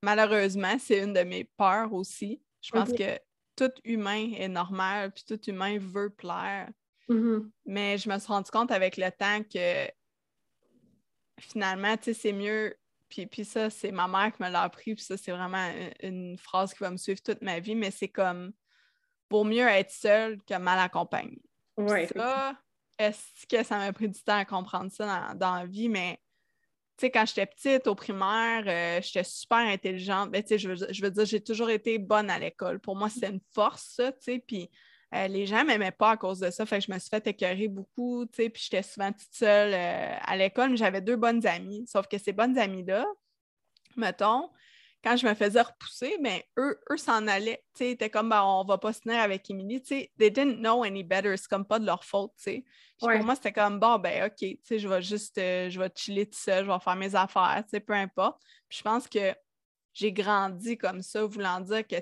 [0.02, 2.42] malheureusement, c'est une de mes peurs aussi.
[2.62, 3.18] Je pense que
[3.56, 6.70] tout humain est normal, puis tout humain veut plaire.
[7.10, 7.50] Mm-hmm.
[7.66, 9.88] Mais je me suis rendu compte avec le temps que
[11.40, 12.76] finalement, tu sais, c'est mieux.
[13.10, 16.38] Puis, puis ça, c'est ma mère qui me l'a appris, puis ça, c'est vraiment une,
[16.38, 18.54] phrase qui va me suivre toute ma vie, mais c'est comme,
[19.30, 21.42] vaut mieux être seul que mal accompagné.
[21.78, 22.08] Ouais.
[22.08, 22.54] Ça,
[23.00, 26.20] est-ce que ça m'a pris du temps à comprendre ça dans, la vie, mais
[26.98, 30.30] tu sais, quand j'étais petite, au primaire, euh, j'étais super intelligente.
[30.32, 32.80] Ben, je, veux, je veux dire, j'ai toujours été bonne à l'école.
[32.80, 34.44] Pour moi, c'est une force, ça, tu sais.
[34.46, 34.70] Puis
[35.16, 36.66] euh, les gens ne m'aimaient pas à cause de ça.
[36.66, 38.50] Fait que je me suis fait écœurer beaucoup, tu sais.
[38.50, 41.86] Puis j'étais souvent toute seule euh, à l'école, mais j'avais deux bonnes amies.
[41.88, 43.06] Sauf que ces bonnes amies-là,
[43.96, 44.50] mettons,
[45.04, 47.62] quand je me faisais repousser, ben, eux, eux s'en allaient.
[47.80, 49.82] Ils étaient comme, ben, on va pas se tenir avec Emily.
[49.82, 51.36] They didn't know any better.
[51.36, 52.32] C'est comme pas de leur faute.
[53.00, 56.40] Pour moi, c'était comme, bon, ben, OK, je vais juste, euh, je vais chiller tout
[56.40, 58.42] seul, je vais faire mes affaires, peu importe.
[58.70, 59.36] Puis je pense que
[59.94, 61.96] j'ai grandi comme ça, voulant dire que,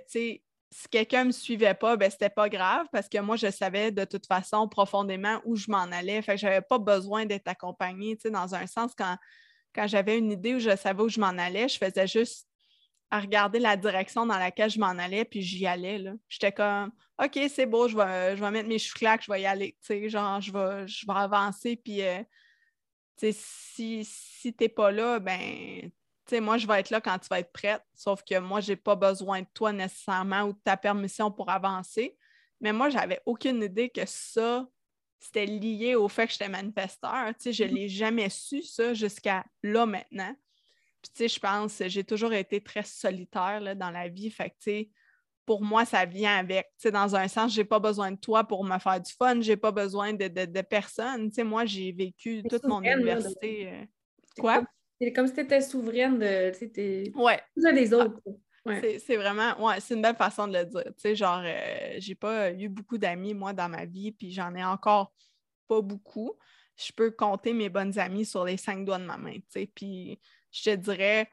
[0.74, 3.92] si quelqu'un ne me suivait pas, ben, c'était pas grave parce que moi, je savais
[3.92, 6.22] de toute façon profondément où je m'en allais.
[6.22, 9.18] Fait que j'avais pas besoin d'être accompagnée, dans un sens, quand,
[9.74, 12.48] quand j'avais une idée où je savais où je m'en allais, je faisais juste
[13.12, 16.04] à regarder la direction dans laquelle je m'en allais, puis j'y allais.
[16.30, 19.42] J'étais comme, OK, c'est beau, je vais, je vais mettre mes choux claques, je vais
[19.42, 19.78] y aller.
[20.08, 22.24] genre, je vais, je vais avancer, puis euh,
[23.32, 25.92] si, si tu n'es pas là, ben,
[26.40, 27.84] moi, je vais être là quand tu vas être prête.
[27.94, 31.50] Sauf que moi, je n'ai pas besoin de toi nécessairement ou de ta permission pour
[31.50, 32.18] avancer.
[32.62, 34.66] Mais moi, j'avais aucune idée que ça,
[35.20, 37.34] c'était lié au fait que j'étais manifesteur.
[37.44, 37.74] je ne mm-hmm.
[37.74, 40.34] l'ai jamais su, ça, jusqu'à là maintenant.
[41.02, 44.30] Puis, tu sais, je pense, j'ai toujours été très solitaire là, dans la vie.
[44.30, 44.90] Fait que, tu sais,
[45.46, 46.68] pour moi, ça vient avec.
[46.78, 49.42] Tu sais, dans un sens, j'ai pas besoin de toi pour me faire du fun,
[49.42, 51.30] j'ai pas besoin de, de, personne.
[51.30, 53.70] Tu sais, moi, j'ai vécu toute mon université.
[53.70, 53.86] Euh,
[54.40, 54.64] quoi?
[55.02, 56.52] C'est comme si tu étais souveraine de.
[56.58, 57.42] Tu sais, ouais.
[57.74, 58.22] des autres.
[59.00, 60.84] C'est vraiment, ouais, c'est une belle façon de le dire.
[60.86, 64.54] Tu sais, genre, euh, j'ai pas eu beaucoup d'amis, moi, dans ma vie, puis j'en
[64.54, 65.12] ai encore
[65.68, 66.38] pas beaucoup.
[66.78, 69.72] Je peux compter mes bonnes amies sur les cinq doigts de ma main, tu sais.
[69.74, 70.20] Puis
[70.52, 71.30] je te dirais,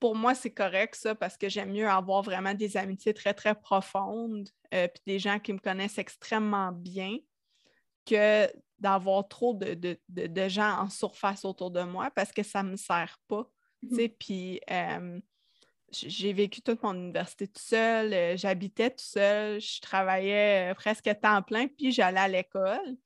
[0.00, 3.54] pour moi, c'est correct ça parce que j'aime mieux avoir vraiment des amitiés très, très
[3.54, 7.18] profondes, euh, puis des gens qui me connaissent extrêmement bien
[8.06, 12.76] que d'avoir trop de, gens en surface autour de moi parce que ça ne me
[12.76, 13.50] sert pas.
[13.82, 14.08] Mhm.
[14.18, 15.20] Puis euh,
[15.90, 21.42] j'ai vécu toute mon université tout seul, euh, j'habitais tout seul, je travaillais presque temps
[21.42, 22.96] plein, puis j'allais à l'école.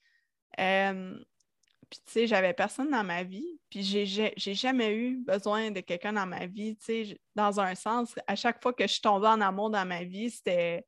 [1.92, 3.60] Puis, tu sais, j'avais personne dans ma vie.
[3.68, 6.74] Puis, j'ai jamais eu besoin de quelqu'un dans ma vie.
[6.78, 10.02] Tu sais, dans un sens, à chaque fois que je tombais en amour dans ma
[10.02, 10.86] vie, c'était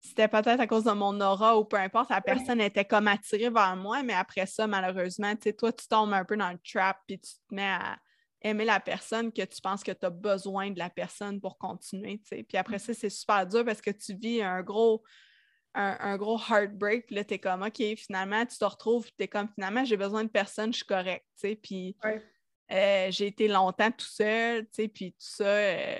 [0.00, 3.50] c'était peut-être à cause de mon aura ou peu importe, la personne était comme attirée
[3.50, 6.58] vers moi, mais après ça, malheureusement, tu sais, toi, tu tombes un peu dans le
[6.58, 7.98] trap, puis tu te mets à
[8.40, 12.18] aimer la personne que tu penses que tu as besoin de la personne pour continuer,
[12.18, 12.42] tu sais.
[12.42, 15.02] Puis après ça, c'est super dur parce que tu vis un gros,
[15.74, 19.84] un, gros heartbreak, puis là, t'es comme, OK, finalement, tu te retrouves, t'es comme, finalement,
[19.84, 21.96] j'ai besoin de personne, je suis correcte, tu sais, puis
[22.72, 25.98] euh, j'ai été longtemps tout seul, tu sais, puis tout ça, euh,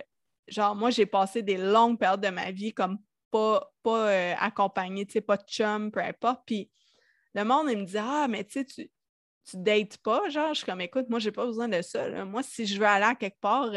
[0.49, 2.99] genre, moi, j'ai passé des longues périodes de ma vie comme
[3.31, 6.71] pas, pas euh, accompagnée, tu sais, pas de chum, peu importe, puis
[7.35, 8.91] le monde, il me dit, ah, mais tu sais, tu
[9.47, 12.43] tu dates pas, genre, je suis comme, écoute, moi, j'ai pas besoin de ça, Moi,
[12.43, 13.71] si je veux aller à quelque part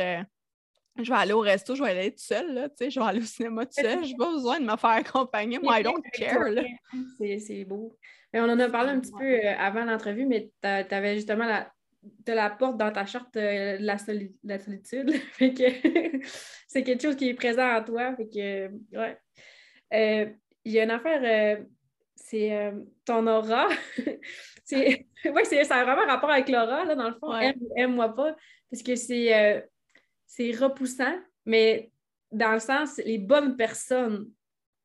[1.04, 3.26] je vais aller au resto, je vais aller toute seule, là, je vais aller au
[3.26, 6.50] cinéma toute seule, je n'ai pas besoin de me faire accompagner, moi, I don't care.
[7.18, 7.98] C'est beau.
[8.34, 11.46] Mais on en a parlé un petit peu euh, avant l'entrevue, mais tu avais justement
[11.46, 11.72] la,
[12.28, 15.14] la porte dans ta charte euh, de la, solitude.
[16.68, 18.16] c'est quelque chose qui est présent en toi.
[18.16, 19.18] Fait que, ouais.
[19.94, 20.30] Euh,
[20.66, 21.60] il y a une affaire,
[22.16, 22.74] c'est
[23.06, 23.70] ton aura.
[24.66, 27.34] c'est, ouais, ça a vraiment rapport avec l'aura, là, dans le fond.
[27.78, 28.36] Aime-moi pas.
[28.70, 29.64] Parce que c'est
[30.28, 31.92] c'est repoussant, mais
[32.32, 34.30] dans le sens, les bonnes personnes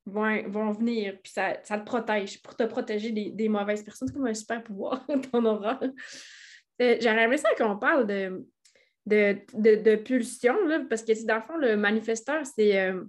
[0.05, 4.07] vont, vont venir, puis ça, ça, te protège, pour te protéger des, mauvaises personnes.
[4.07, 5.79] C'est comme un super pouvoir, ton aura.
[6.81, 8.45] Euh, j'aimerais aimé ça qu'on parle de,
[9.05, 12.79] de, de, pulsion, là, parce que dans le fond, le manifesteur, c'est.
[12.79, 13.03] Euh,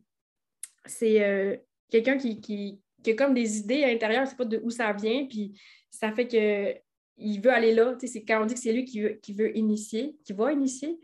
[0.87, 4.92] c'est quelqu'un qui, qui, a comme des idées à l'intérieur, c'est pas de où ça
[4.92, 5.59] vient, puis
[5.90, 6.79] ça fait que
[7.16, 7.97] il veut aller là.
[8.27, 10.99] Quand on dit que c'est lui qui veut, qui veut initier, qui va initier.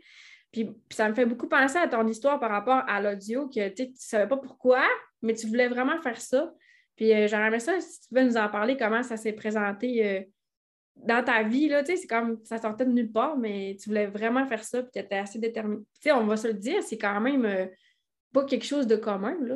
[0.51, 3.83] Puis, ça me fait beaucoup penser à ton histoire par rapport à l'audio, que tu
[3.83, 4.83] ne savais pas pourquoi,
[5.21, 6.53] mais tu voulais vraiment faire ça.
[6.95, 10.21] Puis euh, j'aimerais ça, si tu pouvais nous en parler, comment ça s'est présenté euh,
[10.97, 11.69] dans ta vie.
[11.69, 14.91] Là, c'est comme ça sortait de nulle part, mais tu voulais vraiment faire ça, puis
[14.93, 15.83] tu étais assez déterminé.
[16.13, 17.65] on va se le dire, c'est quand même euh,
[18.33, 19.35] pas quelque chose de commun.
[19.41, 19.55] Là.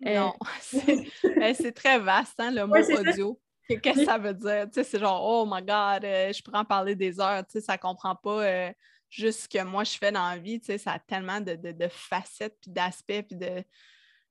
[0.00, 0.34] Non,
[1.36, 3.40] ben, c'est très vaste, hein, le mot audio.
[3.68, 4.66] Qu'est-ce que ça veut dire?
[4.70, 7.42] c'est genre, oh my God, je pourrais en parler des heures.
[7.48, 8.70] Ça ne comprend pas
[9.10, 10.60] juste ce que moi je fais dans la vie.
[10.78, 13.62] Ça a tellement de, facettes, puis d'aspects, puis de,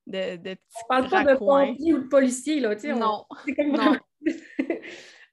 [0.07, 2.93] de, de petits On parle pas de pompier ou de policier, là, tu sais.
[2.93, 3.97] Non, c'est vraiment...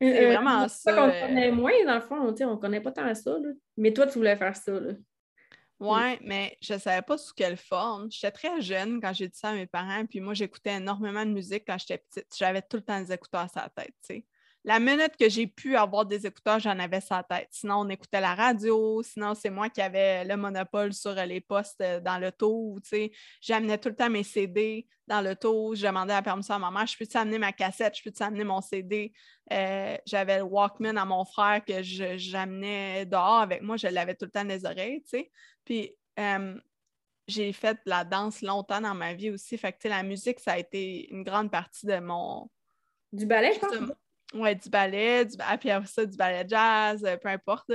[0.01, 0.93] c'est euh, ça.
[0.95, 3.51] qu'on euh, connaît moins, dans le fond, tu sais, on connaît pas tant ça, là.
[3.77, 4.93] Mais toi, tu voulais faire ça, là.
[5.81, 8.09] Oui, mais je ne savais pas sous quelle forme.
[8.09, 11.33] J'étais très jeune quand j'ai dit ça à mes parents, puis moi, j'écoutais énormément de
[11.33, 12.33] musique quand j'étais petite.
[12.39, 14.27] J'avais tout le temps des écouteurs à sa tête, tu sais
[14.65, 17.49] la minute que j'ai pu avoir des écouteurs, j'en avais sa tête.
[17.51, 21.81] Sinon, on écoutait la radio, sinon, c'est moi qui avais le monopole sur les postes
[21.81, 22.79] euh, dans l'auto.
[23.41, 25.75] J'amenais tout le temps mes CD dans l'auto.
[25.75, 28.45] Je demandais la permission à ma mère je peux-tu amener ma cassette, je peux-tu amener
[28.45, 29.13] mon CD.
[29.53, 34.27] Euh, j'avais le Walkman à mon frère que j'amenais dehors avec moi, je l'avais tout
[34.27, 35.03] le temps dans les oreilles.
[35.65, 36.57] Puis, euh,
[37.27, 39.59] j'ai fait de la danse longtemps dans ma vie aussi.
[39.59, 42.49] Fait que, la musique, ça a été une grande partie de mon.
[43.13, 43.93] Du ballet, je pense.
[44.35, 47.71] Ouais, du ballet, du, ah, puis après ça, du ballet jazz, euh, peu importe.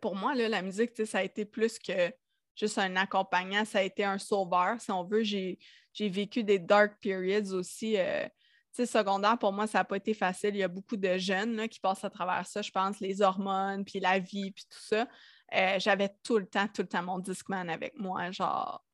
[0.00, 2.12] pour moi, là, la musique, ça a été plus que
[2.54, 5.22] juste un accompagnant, ça a été un sauveur, si on veut.
[5.22, 5.58] J'ai,
[6.00, 7.96] vécu des dark periods aussi.
[7.98, 8.28] Euh,
[8.72, 10.50] secondaire, pour moi, ça n'a pas été facile.
[10.54, 13.84] Il y a beaucoup de jeunes qui passent à travers ça, je pense, les hormones,
[13.84, 15.08] puis la vie, puis tout ça.
[15.54, 18.84] Euh, j'avais tout le temps, tout le temps mon Discman avec moi, genre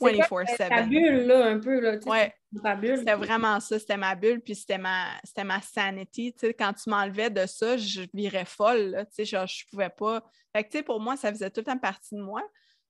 [0.00, 0.68] 24-7.
[0.68, 1.98] Ta bulle, là, un peu, là.
[2.06, 2.34] Ouais.
[2.54, 5.08] C'était vraiment ça, c'était ma bulle, puis c'était ma,
[5.44, 6.34] ma sanity.
[6.58, 10.24] quand tu m'enlevais de ça, je virais folle, là, tu sais, genre, je pouvais pas.
[10.54, 12.42] Fait que, pour moi, ça faisait tout le temps partie de moi.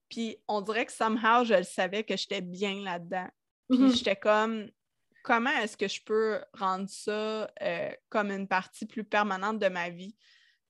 [0.09, 3.29] Puis on dirait que somehow, je le savais que j'étais bien là-dedans.
[3.69, 3.97] Puis mm-hmm.
[3.97, 4.71] j'étais comme,
[5.25, 9.91] comment est-ce que je peux rendre ça euh, comme une partie plus permanente de ma
[9.91, 10.15] vie?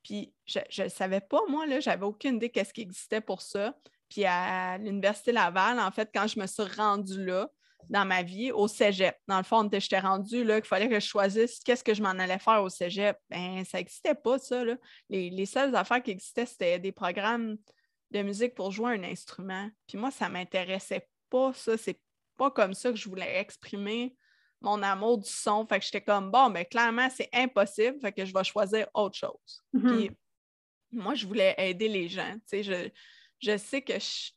[0.03, 3.77] Puis je ne savais pas, moi, là, j'avais aucune idée qu'est-ce qui existait pour ça.
[4.09, 7.49] Puis à l'Université Laval, en fait, quand je me suis rendue là,
[7.89, 9.17] dans ma vie, au cégep.
[9.29, 12.11] Dans le fond, j'étais rendue là qu'il fallait que je choisisse qu'est-ce que je m'en
[12.11, 13.17] allais faire au cégep.
[13.31, 14.65] Ben, ça n'existait pas, ça.
[14.65, 14.77] Là.
[15.09, 17.57] Les, seules affaires qui existaient, c'était des programmes
[18.11, 19.69] de musique pour jouer un instrument.
[19.87, 21.77] Puis moi, ça ne m'intéressait pas, ça.
[21.77, 22.01] C'est
[22.37, 24.17] pas comme ça que je voulais exprimer
[24.61, 25.67] mon amour du son.
[25.67, 28.01] Fait que j'étais comme, bon, mais ben, clairement, c'est impossible.
[28.01, 29.65] Fait que je vais choisir autre chose.
[29.75, 29.97] Mm-hmm.
[29.97, 30.11] Puis
[30.93, 32.33] moi, je voulais aider les gens.
[32.35, 32.91] Tu sais, je
[33.41, 34.31] je sais que je,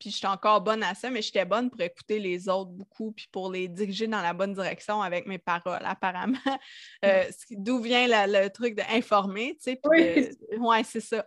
[0.00, 3.28] puis j'étais encore bonne à ça, mais j'étais bonne pour écouter les autres beaucoup, puis
[3.30, 6.38] pour les diriger dans la bonne direction avec mes paroles, apparemment.
[7.04, 9.80] Euh, d'où vient le truc d'informer, tu sais.
[9.84, 11.26] Oui, ouais, c'est ça.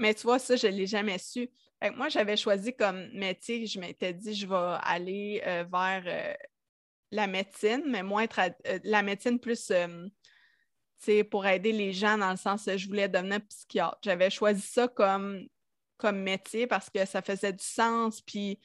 [0.00, 1.48] mais tu vois, ça, je ne l'ai jamais su.
[1.94, 6.34] moi, j'avais choisi comme métier, je m'étais dit, je vais aller euh, vers euh,
[7.12, 8.26] la médecine, mais moins
[8.82, 9.72] la médecine plus
[11.30, 13.98] pour aider les gens dans le sens je voulais devenir psychiatre.
[14.02, 15.46] J'avais choisi ça comme
[15.96, 18.20] comme métier parce que ça faisait du sens.
[18.20, 18.60] Puis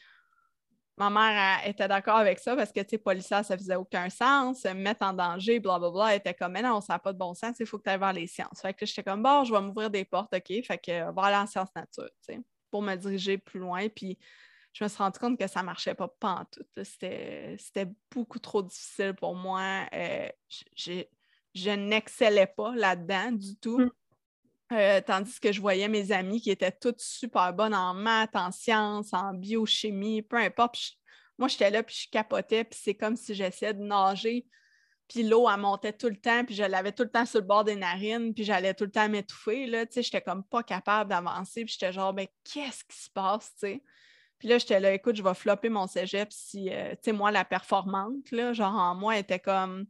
[0.98, 4.62] ma mère était d'accord avec ça parce que, tu sais, policière, ça faisait aucun sens.
[4.62, 6.14] Se mettre en danger, blablabla.
[6.14, 7.90] Elle était comme, mais non, ça n'a pas de bon sens, il faut que tu
[7.90, 8.62] ailles voir les sciences.
[8.62, 10.64] Fait que j'étais comme, bon, je vais m'ouvrir des portes, OK.
[10.64, 12.40] Fait que, va aller en sciences nature, tu sais,
[12.70, 13.88] pour me diriger plus loin.
[13.90, 14.18] Puis
[14.74, 16.66] je me suis rendu compte que ça ne marchait pas, pas en tout.
[16.84, 19.86] C'était beaucoup trop difficile pour moi.
[19.94, 20.30] Euh,
[20.76, 23.80] je n'excellais pas là-dedans du tout.
[23.80, 23.92] Mm.
[24.72, 28.52] Euh, tandis que je voyais mes amis qui étaient toutes super bonnes en maths, en
[28.52, 30.78] sciences, en biochimie, peu importe.
[31.38, 34.46] moi, j'étais là, puis je capotais, puis c'est comme si j'essayais de nager,
[35.10, 37.46] puis l'eau, elle montait tout le temps, puis je l'avais tout le temps sur le
[37.46, 40.64] bord des narines, puis j'allais tout le temps m'étouffer, là, tu sais, j'étais comme pas
[40.64, 43.84] capable d'avancer, puis j'étais genre, ben, qu'est-ce qui se passe, tu sais?
[44.40, 47.32] Puis là, j'étais là, écoute, je vais flopper mon cégep si, euh, tu sais, moi,
[47.32, 49.86] la performante, là, genre en moi, était comme,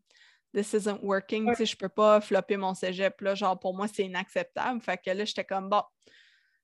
[0.53, 3.87] this isn't working, tu sais, je peux pas flopper mon cégep, là, genre pour moi,
[3.87, 4.81] c'est inacceptable.
[4.81, 5.83] Fait que là, j'étais comme, bon,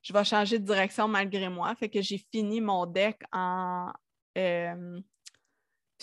[0.01, 1.73] je vais changer de direction malgré moi.
[1.75, 3.91] Fait que j'ai fini mon deck en,
[4.37, 5.01] euh,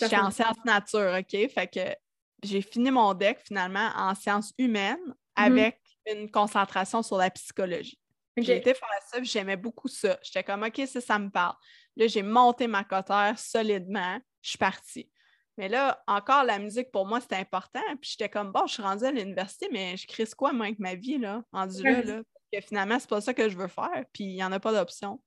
[0.01, 1.49] en sciences nature, OK?
[1.49, 1.95] Fait que
[2.43, 5.13] j'ai fini mon deck finalement en sciences humaines mm-hmm.
[5.35, 7.99] avec une concentration sur la psychologie.
[8.37, 10.19] J'ai été faire ça, j'aimais beaucoup ça.
[10.21, 11.55] J'étais comme, OK, ça, ça me parle.
[11.95, 15.09] Là, j'ai monté ma cotère solidement, je suis partie.
[15.57, 17.81] Mais là, encore, la musique, pour moi, c'était important.
[18.01, 20.79] Puis j'étais comme, bon, je suis rendue à l'université, mais je crée quoi, moi, avec
[20.79, 22.21] ma vie, là, rendu là, là?
[22.51, 24.73] que finalement, c'est pas ça que je veux faire, puis il n'y en a pas
[24.73, 25.21] d'option.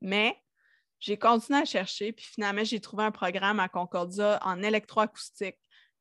[0.00, 0.36] Mais
[1.00, 5.58] j'ai continué à chercher, puis finalement, j'ai trouvé un programme à Concordia en électroacoustique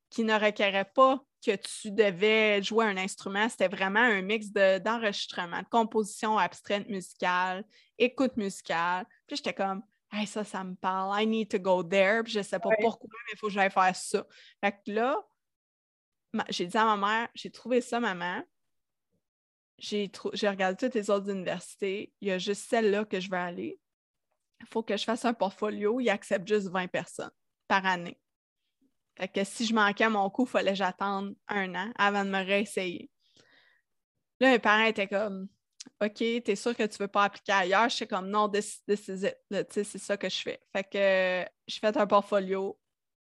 [0.09, 3.49] qui ne requérait pas que tu devais jouer un instrument.
[3.49, 7.65] C'était vraiment un mix d'enregistrement, de, composition abstraite musicale,
[7.97, 9.05] écoute musicale.
[9.27, 12.23] Puis j'étais comme, hey, ça, ça me parle, I need to go there.
[12.23, 14.25] Puis je ne sais pas pourquoi, mais il faut que j'aille faire ça.
[14.63, 15.17] Fait que là,
[16.49, 18.41] j'ai dit à ma mère, j'ai trouvé ça, maman.
[19.79, 20.09] J'ai
[20.43, 22.13] regardé toutes les autres universités.
[22.21, 23.79] Il y a juste celle-là que je veux aller
[24.63, 27.31] il faut que je fasse un portfolio, il accepte juste 20 personnes
[27.67, 28.17] par année.
[29.17, 32.25] Fait que si je manquais à mon coup, il fallait que j'attende un an avant
[32.25, 33.11] de me réessayer.
[34.39, 35.47] Là, mes parents étaient comme
[36.01, 37.89] OK, t'es sûr que tu ne veux pas appliquer ailleurs?
[37.89, 39.37] Je suis comme non, this, is it.
[39.71, 40.59] C'est ça que je fais.
[40.71, 42.77] Fait que je fais un portfolio,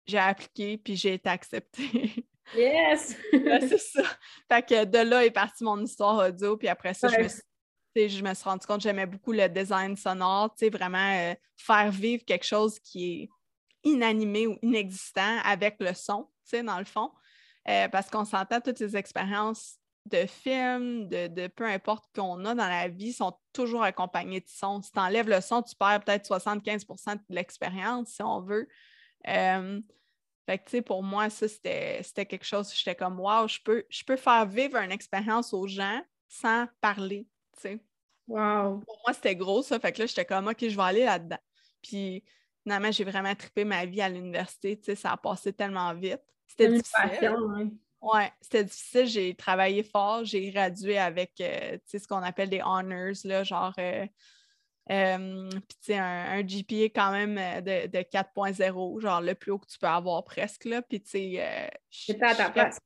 [0.07, 2.27] j'ai appliqué, puis j'ai été acceptée.
[2.55, 3.17] Yes!
[3.33, 4.03] c'est ça.
[4.51, 7.43] Fait que de là est partie mon histoire audio, puis après ça, je me suis
[7.97, 12.25] je me suis rendu compte que j'aimais beaucoup le design sonore, vraiment euh, faire vivre
[12.25, 13.29] quelque chose qui est
[13.85, 17.11] inanimé ou inexistant avec le son, dans le fond.
[17.69, 22.69] Euh, parce qu'on s'entend toutes ces expériences de films, de, peu importe qu'on a dans
[22.69, 24.81] la vie, sont toujours accompagnées de son.
[24.83, 28.69] Si tu enlèves le son, tu perds peut-être 75% de l'expérience, si on veut.
[29.27, 29.81] Euh,
[30.49, 34.17] fait que, pour moi, ça, c'était quelque chose, j'étais comme, wow, je peux, je peux
[34.17, 37.27] faire vivre une expérience aux gens sans parler,
[38.29, 38.81] Wow.
[38.81, 39.79] Pour moi, c'était gros, ça.
[39.79, 41.39] Fait que là, j'étais comme, OK, je vais aller là-dedans.
[41.81, 42.25] Puis,
[42.65, 44.77] finalement, j'ai vraiment trippé ma vie à l'université.
[44.77, 46.21] Tu sais, ça a passé tellement vite.
[46.49, 47.71] C'était difficile.
[48.07, 49.07] Oui, c'était difficile.
[49.07, 50.25] J'ai travaillé fort.
[50.25, 54.07] J'ai gradué avec euh, ce qu'on appelle des honors, là, genre euh,
[54.93, 55.51] euh,
[55.89, 59.89] un, un, GPA quand même de, de 4.0, genre le plus haut que tu peux
[59.89, 60.67] avoir presque.
[60.67, 60.83] Là.
[60.83, 62.79] Puis, tu sais, J'étais à ta place.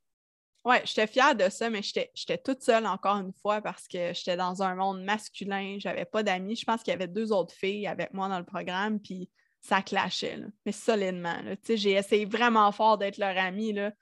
[0.65, 4.37] Oui, j'étais fière de ça, mais j'étais toute seule encore une fois parce que j'étais
[4.37, 6.57] dans un monde masculin, j'avais pas d'amis.
[6.57, 9.31] Je pense qu'il y avait deux autres filles avec moi dans le programme, puis
[9.61, 11.37] ça clashait, mais solidement.
[11.67, 13.93] J'ai essayé vraiment fort d'être leur amie, là,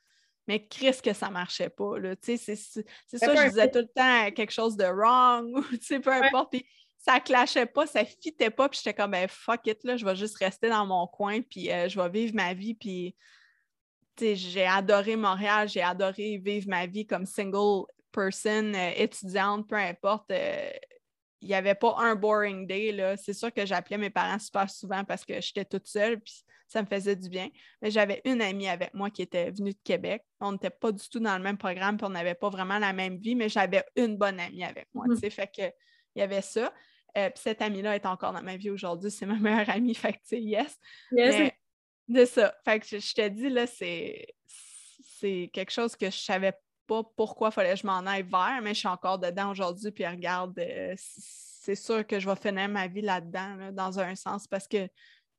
[0.48, 1.92] mais Chris que ça marchait pas.
[2.22, 2.80] C'est ça,
[3.12, 6.50] je disais tout le temps quelque chose de wrong, ou peu importe.
[6.50, 10.04] Puis ça clashait pas, ça fitait pas, puis j'étais comme, ben, fuck it, là, je
[10.04, 13.14] vais juste rester dans mon coin, puis euh, je vais vivre ma vie, puis
[14.20, 20.30] j'ai adoré Montréal, j'ai adoré vivre ma vie comme single person, euh, étudiante, peu importe.
[20.30, 20.70] Euh,
[21.40, 23.14] il n'y avait pas un boring day.
[23.16, 26.82] C'est sûr que j'appelais mes parents super souvent parce que j'étais toute seule, puis ça
[26.82, 27.48] me faisait du bien.
[27.82, 30.22] Mais j'avais une amie avec moi qui était venue de Québec.
[30.40, 32.92] On n'était pas du tout dans le même programme, puis on n'avait pas vraiment la
[32.92, 35.06] même vie, mais j'avais une bonne amie avec moi.
[35.06, 35.30] Mm-hmm.
[35.30, 35.72] Fait que
[36.14, 36.72] il y avait ça.
[37.16, 39.10] Euh, puis cette amie-là est encore dans ma vie aujourd'hui.
[39.10, 39.94] C'est ma meilleure amie.
[39.94, 40.78] Fait que, yes.
[41.12, 41.52] yes.
[42.06, 42.54] De ça.
[42.64, 46.52] Fait que je, te dis, là, c'est, c'est quelque chose que je savais
[46.86, 49.90] pas pourquoi il fallait que je m'en aille vers, mais je suis encore dedans aujourd'hui.
[49.90, 54.46] Puis regarde, euh, c'est sûr que je vais finir ma vie là-dedans, dans un sens,
[54.46, 54.88] parce que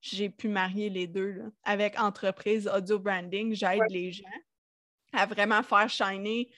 [0.01, 1.41] j'ai pu marier les deux.
[1.63, 4.25] Avec entreprise audio branding, j'aide les gens
[5.13, 6.49] à vraiment faire shiner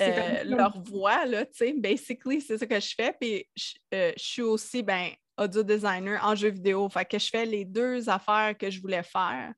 [0.00, 1.72] euh, leur voix, là, tu sais.
[1.72, 3.12] Basically, c'est ça que je fais.
[3.20, 6.88] Puis je, euh, je suis aussi, ben, audio designer en jeu vidéo.
[6.88, 9.52] Fait que je fais les deux affaires que je voulais faire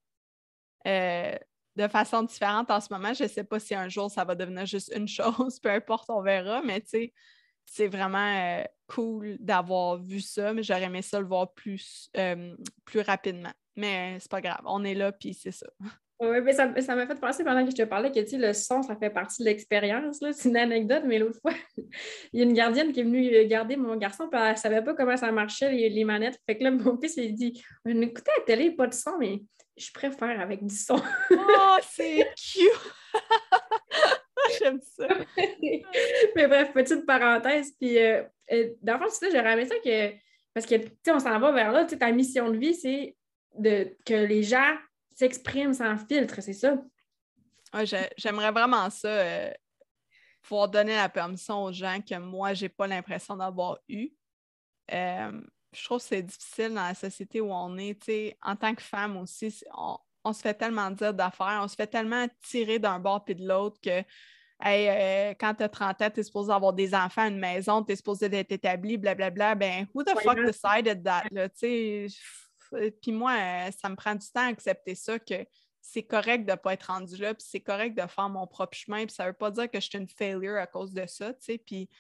[0.87, 1.37] euh,
[1.77, 3.13] de façon différente en ce moment.
[3.13, 6.09] Je ne sais pas si un jour ça va devenir juste une chose, peu importe,
[6.09, 7.13] on verra, mais tu sais,
[7.67, 12.55] c'est vraiment euh, cool d'avoir vu ça, mais j'aurais aimé ça le voir plus, euh,
[12.85, 13.53] plus rapidement.
[13.77, 15.67] Mais c'est pas grave, on est là, puis c'est ça.
[16.23, 18.81] Oui, mais ça, m'a fait penser pendant que je te parlais que tu le son,
[18.85, 20.23] ça fait partie de l'expérience.
[20.33, 21.53] C'est une anecdote, mais l'autre fois,
[22.33, 24.57] il y a une gardienne qui est venue euh, garder mon garçon, puis elle ne
[24.57, 26.39] savait pas comment ça marchait, les, manettes.
[26.47, 29.43] Fait que là, mon fils, il dit On écoutait la télé, pas de son, mais
[29.77, 31.03] je préfère avec du son.
[31.33, 32.93] oh, c'est cute!
[34.59, 35.09] J'aime ça.
[36.37, 37.73] mais bref, petite parenthèse.
[37.81, 40.15] Puis, euh, euh, dans le fond, c'est ça, j'aurais aimé ça que.
[40.55, 41.85] Parce que, tu sais, on s'en va vers là.
[41.85, 43.17] Tu sais, ta mission de vie, c'est
[43.59, 44.77] de, que les gens
[45.15, 46.77] s'exprime sans filtre, c'est ça?
[48.17, 49.51] J'aimerais vraiment ça, euh,
[50.43, 54.11] pouvoir donner la permission aux gens que moi, j'ai pas l'impression d'avoir eu.
[54.93, 55.41] Euh,
[55.73, 58.37] je trouve que c'est difficile dans la société où on est.
[58.43, 59.97] En tant que femme aussi, on,
[60.33, 63.81] se fait tellement dire d'affaires, on se fait tellement tirer d'un bord puis de l'autre
[63.81, 64.05] que
[64.65, 67.93] euh, quand tu as 30 ans, tu es supposé avoir des enfants, une maison, tu
[67.93, 69.55] es supposé être établi, blablabla.
[69.55, 71.25] Ben, who the fuck decided that?
[71.33, 71.49] Là,
[73.03, 75.47] puis moi, euh, ça me prend du temps à accepter ça, que
[75.81, 78.77] c'est correct de ne pas être rendu là, puis c'est correct de faire mon propre
[78.77, 81.07] chemin, puis ça ne veut pas dire que je suis une failure à cause de
[81.07, 81.91] ça, tu sais, puis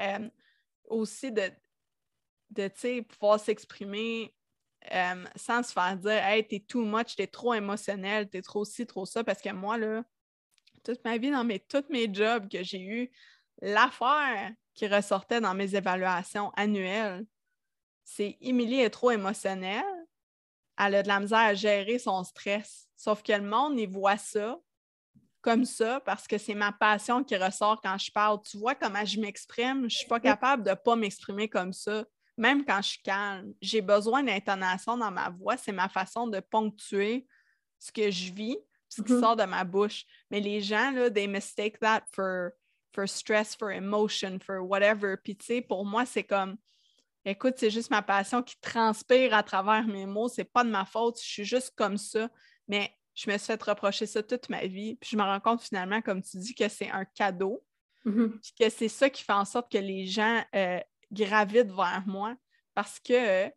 [0.00, 0.28] euh,
[0.86, 1.50] aussi de,
[2.50, 4.34] de pouvoir s'exprimer
[5.36, 9.06] sans se faire dire «Hey, t'es too much, t'es trop émotionnel, t'es trop ci, trop
[9.06, 10.04] ça», parce que moi, là,
[10.84, 13.10] toute ma vie, dans mes, tous mes jobs que j'ai eus,
[13.60, 17.26] l'affaire qui ressortait dans mes évaluations annuelles,
[18.04, 19.84] c'est Émilie est trop émotionnelle,
[20.78, 22.88] elle a de la misère à gérer son stress.
[22.96, 24.58] Sauf que le monde, il voit ça
[25.40, 28.40] comme ça parce que c'est ma passion qui ressort quand je parle.
[28.42, 29.80] Tu vois comment je m'exprime?
[29.80, 32.04] Je ne suis pas capable de ne pas m'exprimer comme ça,
[32.38, 33.52] même quand je suis calme.
[33.60, 35.56] J'ai besoin d'intonation dans ma voix.
[35.56, 37.26] C'est ma façon de ponctuer
[37.78, 38.56] ce que je vis,
[38.88, 39.20] ce qui mm-hmm.
[39.20, 40.04] sort de ma bouche.
[40.30, 42.50] Mais les gens, là, they mistake that for,
[42.94, 45.16] for stress, for emotion, for whatever.
[45.22, 46.56] Puis, tu sais, pour moi, c'est comme
[47.24, 50.28] écoute, c'est juste ma passion qui transpire à travers mes mots.
[50.28, 51.20] C'est pas de ma faute.
[51.20, 52.28] Je suis juste comme ça.
[52.68, 54.96] Mais je me suis fait reprocher ça toute ma vie.
[54.96, 57.64] Puis je me rends compte finalement, comme tu dis, que c'est un cadeau.
[58.06, 58.38] Mm-hmm.
[58.40, 60.80] Puis que c'est ça qui fait en sorte que les gens euh,
[61.12, 62.34] gravitent vers moi.
[62.74, 63.50] Parce que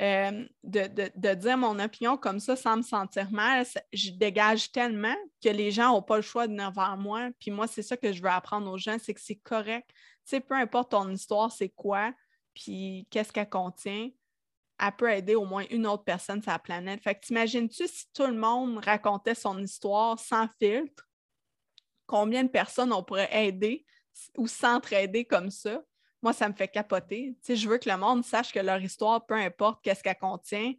[0.00, 5.48] euh, de, dire mon opinion comme ça sans me sentir mal, je dégage tellement que
[5.50, 7.30] les gens n'ont pas le choix de venir vers moi.
[7.38, 9.88] Puis moi, c'est ça que je veux apprendre aux gens, c'est que c'est correct.
[9.88, 12.12] Tu sais, peu importe ton histoire, c'est quoi,
[12.54, 14.10] puis qu'est-ce qu'elle contient,
[14.80, 17.02] elle peut aider au moins une autre personne sur la planète.
[17.02, 21.08] Fait que t'imagines-tu si tout le monde racontait son histoire sans filtre,
[22.06, 23.84] combien de personnes on pourrait aider
[24.36, 25.80] ou s'entraider comme ça?
[26.24, 27.36] Moi, ça me fait capoter.
[27.44, 30.72] Tu je veux que le monde sache que leur histoire, peu importe qu'est-ce qu'elle contient,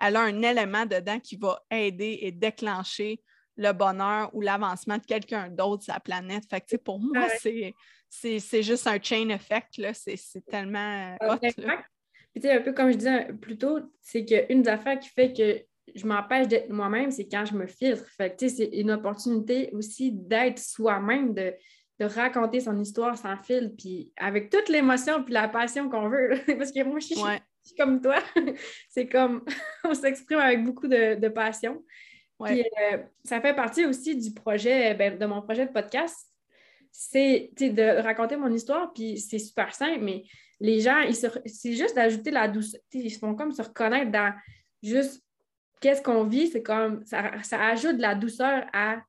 [0.00, 3.22] elle a un élément dedans qui va aider et déclencher
[3.56, 6.42] le bonheur ou l'avancement de quelqu'un d'autre sur la planète.
[6.50, 7.72] Fait que, pour moi, c'est
[8.08, 9.80] c'est juste un chain effect.
[9.94, 11.36] C'est tellement hot.
[11.38, 15.62] Puis, un peu comme je disais plus tôt, c'est qu'une des affaires qui fait que
[15.94, 18.04] je m'empêche d'être moi-même, c'est quand je me filtre.
[18.16, 21.54] Fait que, c'est une opportunité aussi d'être soi-même, de,
[22.04, 26.30] raconter son histoire sans fil, puis avec toute l'émotion puis la passion qu'on veut.
[26.58, 28.18] Parce que moi, je suis, comme toi.
[28.88, 29.44] c'est comme,
[29.84, 31.82] on s'exprime avec beaucoup de, passion.
[32.42, 36.30] Puis, euh, ça fait partie aussi du projet, ben, de mon projet de podcast
[36.92, 40.24] c'est de raconter mon histoire, puis c'est super simple, mais
[40.60, 41.00] les gens,
[41.46, 42.80] c'est juste d'ajouter la douceur.
[42.92, 44.34] Ils font comme se reconnaître dans
[44.82, 45.22] juste
[45.80, 49.02] qu'est-ce qu'on vit, c'est comme ça, ajoute de la douceur à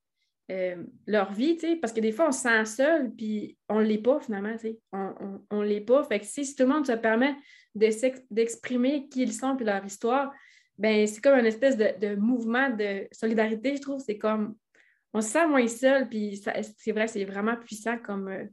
[0.51, 4.01] euh, leur vie, parce que des fois, on se sent seul, puis on ne l'est
[4.01, 4.55] pas finalement,
[4.91, 6.03] on ne l'est pas.
[6.03, 7.35] Fait que si, tout le monde se permet
[7.73, 10.33] d'exprimer qui ils sont puis leur histoire,
[10.77, 14.01] ben c'est comme une espèce de, de, mouvement de solidarité, je trouve.
[14.05, 14.55] C'est comme
[15.13, 16.41] on se sent moins seul, puis
[16.77, 18.45] c'est vrai, c'est vraiment puissant comme, euh,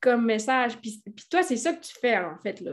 [0.00, 0.78] comme message.
[0.78, 2.60] Puis, toi, c'est ça que tu fais, en fait.
[2.60, 2.72] Là.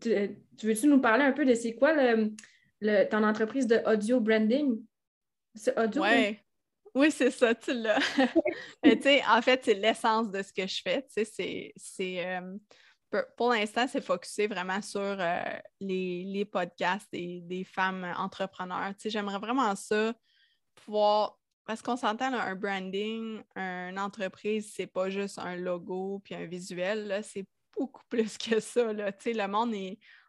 [0.00, 4.80] Tu, veux-tu nous parler un peu de c'est quoi le, ton entreprise de audio branding?
[5.76, 6.02] audio?
[6.02, 6.40] Ouais.
[6.94, 7.98] Oui, c'est ça, tu l'as.
[9.28, 11.06] en fait, c'est l'essence de ce que je fais.
[11.76, 12.56] C'est, euh,
[13.36, 15.42] pour, l'instant, c'est focusé vraiment sur euh,
[15.80, 18.92] les, podcasts des, des femmes entrepreneurs.
[19.04, 20.12] J'aimerais vraiment ça,
[20.74, 26.46] pouvoir parce qu'on s'entend, un branding, une entreprise, c'est pas juste un logo puis un
[26.46, 28.92] visuel, c'est beaucoup plus que ça.
[28.92, 29.12] Là.
[29.24, 29.72] Le monde,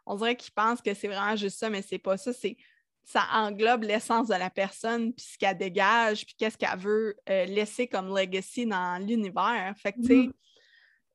[0.05, 2.31] on dirait qu'il pense que c'est vraiment juste ça, mais c'est pas ça.
[2.31, 2.57] C'est
[3.03, 7.45] ça englobe l'essence de la personne, puis ce qu'elle dégage, puis qu'est-ce qu'elle veut euh,
[7.45, 9.73] laisser comme legacy dans l'univers.
[9.77, 10.31] Fait que, mm-hmm.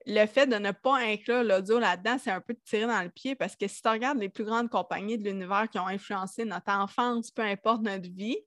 [0.07, 3.11] le fait de ne pas inclure l'audio là-dedans, c'est un peu de tirer dans le
[3.11, 6.45] pied parce que si tu regardes les plus grandes compagnies de l'univers qui ont influencé
[6.45, 8.39] notre enfance, peu importe notre vie,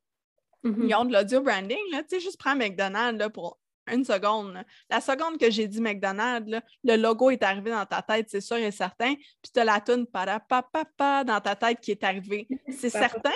[0.64, 0.90] Mm-hmm.
[0.90, 1.78] Ils ont de l'audio branding.
[1.92, 3.59] Tu sais, juste prends McDonald's là, pour
[3.92, 4.64] une seconde.
[4.90, 8.58] La seconde que j'ai dit McDonald's, le logo est arrivé dans ta tête, c'est sûr
[8.58, 9.16] et certain.
[9.16, 12.48] Puis tu as la toune para papa dans ta tête qui est arrivée.
[12.70, 13.32] C'est certain.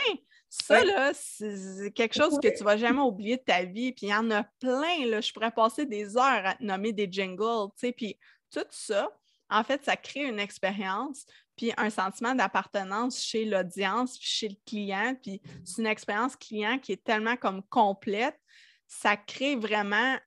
[0.49, 3.91] Ça, là, c'est quelque chose que tu ne vas jamais oublier de ta vie.
[3.91, 5.05] Puis il y en a plein.
[5.07, 5.19] Là.
[5.19, 7.69] Je pourrais passer des heures à te nommer des jingles.
[7.77, 8.19] Tu sais, puis
[8.51, 9.09] tout ça,
[9.49, 11.25] en fait, ça crée une expérience
[11.55, 15.15] puis un sentiment d'appartenance chez l'audience, chez le client.
[15.21, 18.39] Puis c'est une expérience client qui est tellement comme complète,
[18.87, 20.17] ça crée vraiment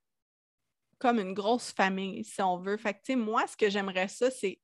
[0.99, 2.77] comme une grosse famille, si on veut.
[2.77, 4.59] Fait que, moi, ce que j'aimerais ça, c'est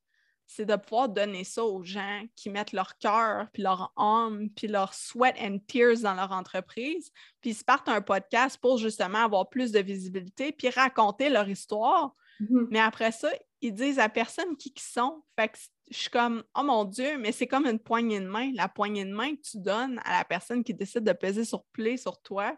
[0.45, 4.67] c'est de pouvoir donner ça aux gens qui mettent leur cœur, puis leur âme, puis
[4.67, 7.11] leur sweat and tears dans leur entreprise,
[7.41, 11.47] puis ils se partent un podcast pour justement avoir plus de visibilité, puis raconter leur
[11.49, 12.15] histoire.
[12.39, 12.67] Mm-hmm.
[12.71, 13.29] Mais après ça,
[13.61, 15.23] ils disent à personne qui ils sont.
[15.39, 15.57] Fait que
[15.89, 18.51] je suis comme, oh mon Dieu, mais c'est comme une poignée de main.
[18.53, 21.63] La poignée de main que tu donnes à la personne qui décide de peser sur
[21.71, 22.55] play sur toi,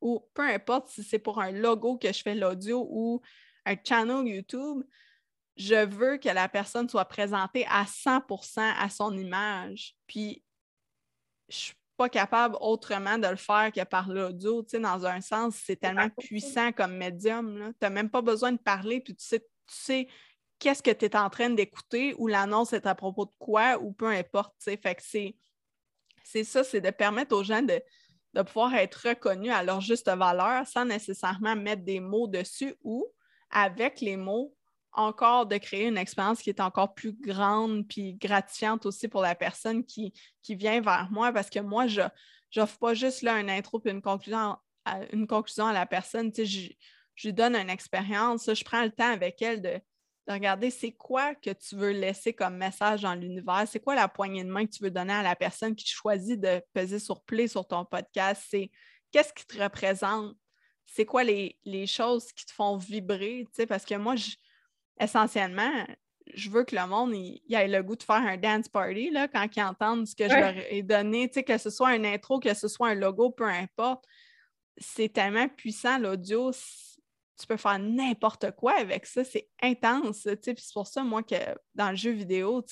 [0.00, 3.20] ou peu importe si c'est pour un logo que je fais l'audio ou
[3.64, 4.82] un channel YouTube,
[5.56, 9.96] je veux que la personne soit présentée à 100% à son image.
[10.06, 10.42] Puis,
[11.48, 14.62] je suis pas capable autrement de le faire que par l'audio.
[14.62, 17.72] Tu sais, dans un sens, c'est tellement puissant comme médium.
[17.72, 20.08] Tu n'as même pas besoin de parler, puis tu sais, tu sais
[20.60, 23.92] qu'est-ce que tu es en train d'écouter ou l'annonce est à propos de quoi ou
[23.92, 24.54] peu importe.
[24.60, 27.80] Fait que c'est ça, c'est de permettre aux gens de,
[28.42, 33.06] pouvoir être reconnus à leur juste valeur sans nécessairement mettre des mots dessus ou
[33.50, 34.54] avec les mots
[34.92, 39.34] encore de créer une expérience qui est encore plus grande puis gratifiante aussi pour la
[39.34, 40.12] personne qui,
[40.42, 42.02] qui vient vers moi parce que moi, je
[42.56, 46.32] n'offre pas juste là une intro puis une conclusion à, une conclusion à la personne.
[46.34, 46.44] je,
[47.14, 49.80] je lui donne une expérience, je prends le temps avec elle de,
[50.28, 54.08] de regarder c'est quoi que tu veux laisser comme message dans l'univers, c'est quoi la
[54.08, 57.22] poignée de main que tu veux donner à la personne qui choisit de peser sur
[57.22, 58.70] play sur ton podcast, c'est
[59.10, 60.36] qu'est-ce qui te représente,
[60.84, 61.56] c'est quoi les,
[61.86, 64.16] choses qui te font vibrer, parce que moi,
[65.00, 65.86] essentiellement,
[66.34, 69.28] je veux que le monde il, ait le goût de faire un dance party là,
[69.28, 72.52] quand ils entendent ce que je leur ai donné, que ce soit un intro, que
[72.52, 74.04] ce soit un logo, peu importe.
[74.76, 76.52] C'est tellement puissant l'audio
[77.38, 79.24] tu peux faire n'importe quoi avec ça.
[79.24, 80.28] C'est intense.
[80.42, 81.36] C'est pour ça, moi, que
[81.74, 82.64] dans le jeu vidéo,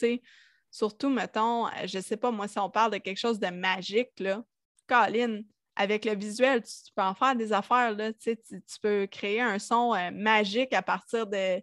[0.71, 4.19] surtout, mettons, euh, je sais pas, moi, si on parle de quelque chose de magique,
[4.19, 4.43] là,
[4.87, 5.43] Colin,
[5.77, 7.93] avec le visuel, tu, peux en faire des affaires.
[7.93, 8.37] Là, tu,
[8.83, 11.63] peux créer un son euh, magique à partir de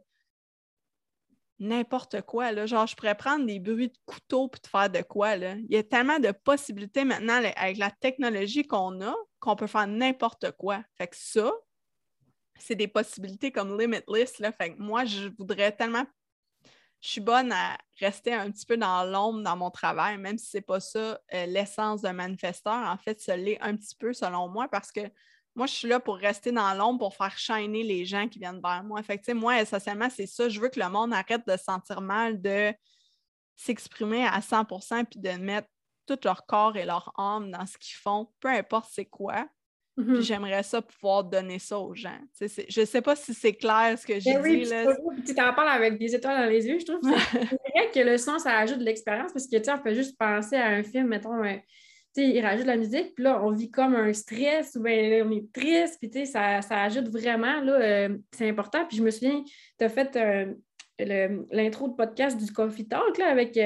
[1.60, 2.52] n'importe quoi.
[2.52, 2.66] Là.
[2.66, 5.36] Genre, je pourrais prendre des bruits de couteau pour te faire de quoi.
[5.36, 5.56] Là.
[5.56, 9.88] Il y a tellement de possibilités maintenant avec la technologie qu'on a qu'on peut faire
[9.88, 10.82] n'importe quoi.
[10.98, 11.52] Fait que ça,
[12.58, 14.40] c'est des possibilités comme limitless.
[14.40, 14.52] Là.
[14.52, 16.06] Fait moi, je voudrais tellement.
[17.02, 20.52] Je suis bonne à rester un petit peu dans l'ombre dans mon travail, même si
[20.52, 22.74] ce n'est pas ça euh, l'essence d'un manifesteur.
[22.74, 25.02] En fait, ça l'est un petit peu selon moi parce que
[25.56, 28.62] moi, je suis là pour rester dans l'ombre pour faire shiner les gens qui viennent
[28.62, 29.04] vers moi.
[29.04, 30.50] Fait que, moi, essentiellement, c'est ça.
[30.50, 32.74] Je veux que le monde arrête de se sentir mal, de
[33.56, 35.68] s'exprimer à 100% puis de mettre
[36.06, 39.48] tout leur corps et leur âme dans ce qu'ils font, peu importe c'est quoi.
[39.96, 40.22] Puis mm-hmm.
[40.22, 42.18] j'aimerais ça pouvoir donner ça aux gens.
[42.40, 44.66] je ne sais pas si c'est clair ce que j'ai ben dit.
[44.66, 44.86] là.
[45.26, 47.02] Tu t'en parles avec des étoiles dans les yeux, je trouve.
[47.32, 50.18] C'est vrai que le son, ça ajoute de l'expérience parce que tu on peut juste
[50.18, 51.58] penser à un film, mettons, euh,
[52.18, 55.32] il rajoute de la musique, puis là, on vit comme un stress ou bien on
[55.32, 58.86] est triste, puis ça, ça ajoute vraiment, là, euh, c'est important.
[58.88, 59.44] Puis je me souviens,
[59.78, 60.54] tu as fait euh,
[61.52, 63.60] l'intro de podcast du Coffee Talk là, avec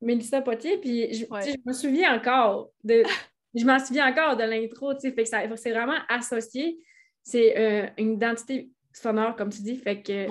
[0.00, 3.02] Mélissa Potier, puis je, je me souviens encore de
[3.58, 6.78] je m'en souviens encore de l'intro, tu sais, fait que c'est vraiment associé.
[7.22, 10.26] C'est euh, une identité sonore, comme tu dis, fait que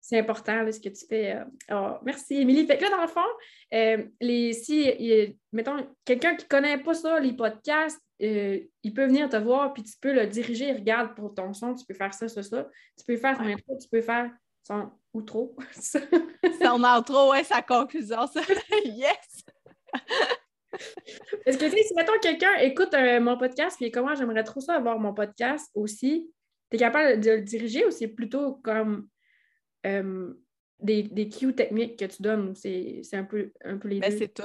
[0.00, 1.36] c'est important ce que tu fais.
[1.70, 1.92] Euh.
[2.02, 2.66] merci, Émilie.
[2.66, 3.20] Fait que là, dans le fond,
[3.74, 4.90] euh, les, si,
[5.52, 9.82] mettons, quelqu'un qui ne connaît pas ça, les podcasts, il peut venir te voir, puis
[9.82, 10.72] tu peux le diriger.
[10.72, 12.68] Regarde pour ton son, tu peux faire ça, ça, ça.
[12.98, 14.30] Tu peux faire son intro, tu peux faire
[14.66, 15.56] son outro.
[16.62, 18.40] son intro, ouais, sa conclusion, ça.
[18.84, 19.44] yes!
[21.46, 24.98] Est-ce que, si mettons quelqu'un écoute euh, mon podcast, puis comment j'aimerais trop ça avoir
[24.98, 26.30] mon podcast aussi,
[26.70, 29.08] tu es capable de le diriger ou c'est plutôt comme
[29.86, 30.32] euh,
[30.78, 32.54] des, des cues techniques que tu donnes?
[32.54, 34.18] C'est un peu, un peu les ben, deux?
[34.18, 34.42] C'est tout.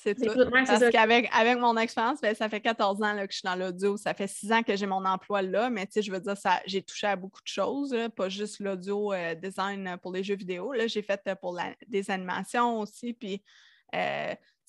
[0.00, 0.32] C'est tout.
[0.52, 3.56] Parce qu'avec avec mon expérience, ben, ça fait 14 ans là, que je suis dans
[3.56, 3.96] l'audio.
[3.96, 6.34] Ça fait 6 ans que j'ai mon emploi là, mais je veux dire,
[6.66, 10.72] j'ai touché à beaucoup de choses, pas juste l'audio euh, design pour les jeux vidéo.
[10.86, 11.58] J'ai fait pour
[11.88, 13.42] des animations aussi, puis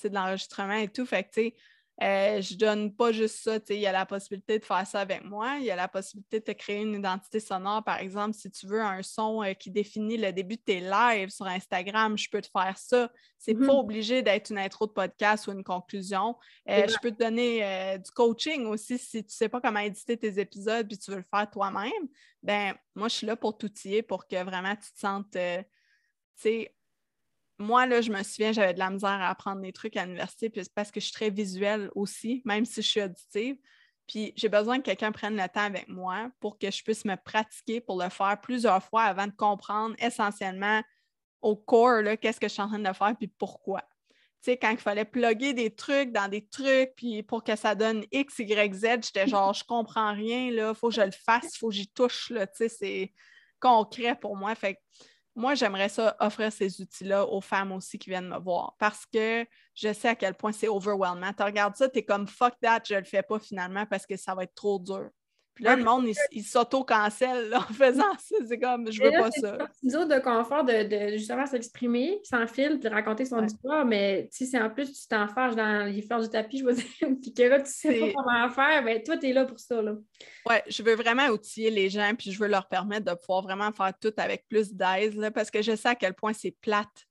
[0.07, 1.05] de l'enregistrement et tout.
[1.05, 1.55] Fait que, tu sais,
[2.01, 5.25] euh, je donne pas juste ça, il y a la possibilité de faire ça avec
[5.25, 8.49] moi, il y a la possibilité de te créer une identité sonore, par exemple, si
[8.49, 12.29] tu veux un son euh, qui définit le début de tes lives sur Instagram, je
[12.29, 13.11] peux te faire ça.
[13.37, 13.65] C'est mm-hmm.
[13.65, 16.37] pas obligé d'être une intro de podcast ou une conclusion.
[16.69, 20.39] Euh, je peux te donner du coaching aussi si tu sais pas comment éditer tes
[20.39, 21.91] épisodes puis tu veux le faire toi-même.
[22.41, 25.39] Ben, moi, je suis là pour t'outiller pour que vraiment tu te sentes, tu
[26.35, 26.73] sais,
[27.59, 30.49] moi, là, je me souviens, j'avais de la misère à apprendre des trucs à l'université
[30.73, 33.57] parce que je suis très visuelle aussi, même si je suis auditive.
[34.07, 37.15] Puis j'ai besoin que quelqu'un prenne le temps avec moi pour que je puisse me
[37.15, 40.81] pratiquer pour le faire plusieurs fois avant de comprendre essentiellement
[41.41, 43.81] au corps qu'est-ce que je suis en train de faire puis pourquoi.
[44.41, 47.75] Tu sais, quand il fallait plugger des trucs dans des trucs, puis pour que ça
[47.75, 51.55] donne X, Y, Z, j'étais genre, je comprends rien, il faut que je le fasse,
[51.55, 53.13] il faut que j'y touche, là, tu sais, c'est
[53.59, 54.55] concret pour moi.
[54.55, 54.79] Fait
[55.35, 59.45] moi, j'aimerais ça offrir ces outils-là aux femmes aussi qui viennent me voir parce que
[59.73, 61.33] je sais à quel point c'est overwhelming.
[61.35, 64.17] Tu regardes ça, tu es comme fuck that, je le fais pas finalement parce que
[64.17, 65.09] ça va être trop dur.
[65.59, 68.35] Puis là, le monde, il, s'auto-cancelle en faisant ça.
[68.47, 69.57] C'est comme, je veux pas ça.
[69.73, 74.47] C'est une de confort de, justement s'exprimer sans fil puis raconter son histoire, mais si
[74.47, 76.85] c'est en plus tu t'enfarges dans les fleurs du tapis, je veux dire,
[77.21, 79.81] puis que là, tu sais pas comment faire, ben toi, tu es là pour ça.
[79.81, 79.95] Là.
[80.47, 83.73] Ouais, je veux vraiment outiller les gens puis je veux leur permettre de pouvoir vraiment
[83.73, 87.05] faire tout avec plus d'aise parce que je sais à quel point c'est plate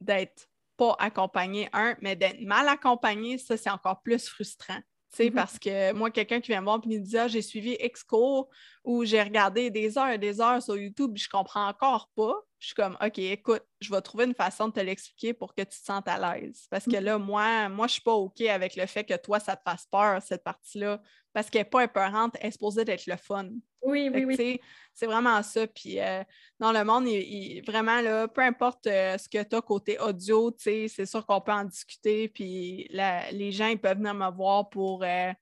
[0.00, 4.80] d'être pas accompagné, un, mais d'être mal accompagné, ça, c'est encore plus frustrant.
[5.18, 5.32] Mm-hmm.
[5.32, 8.48] Parce que moi, quelqu'un qui vient me voir et me dit Ah, j'ai suivi Exco
[8.84, 12.34] ou j'ai regardé des heures et des heures sur YouTube, je comprends encore pas.
[12.58, 15.62] je suis comme, OK, écoute, je vais trouver une façon de te l'expliquer pour que
[15.62, 16.66] tu te sentes à l'aise.
[16.70, 19.56] Parce que là, moi, moi, je suis pas OK avec le fait que toi, ça
[19.56, 21.00] te fasse peur, cette partie-là,
[21.32, 23.48] parce qu'elle n'est pas épeurante, elle est supposée d'être le fun.
[23.82, 24.60] Oui, oui, oui.
[24.94, 25.66] C'est vraiment ça.
[25.66, 26.22] Puis euh,
[26.58, 30.54] dans le monde, il, vraiment, là, peu importe euh, ce que tu as côté audio,
[30.58, 32.28] c'est sûr qu'on peut en discuter.
[32.28, 35.32] Puis les gens, ils peuvent venir me voir pour euh,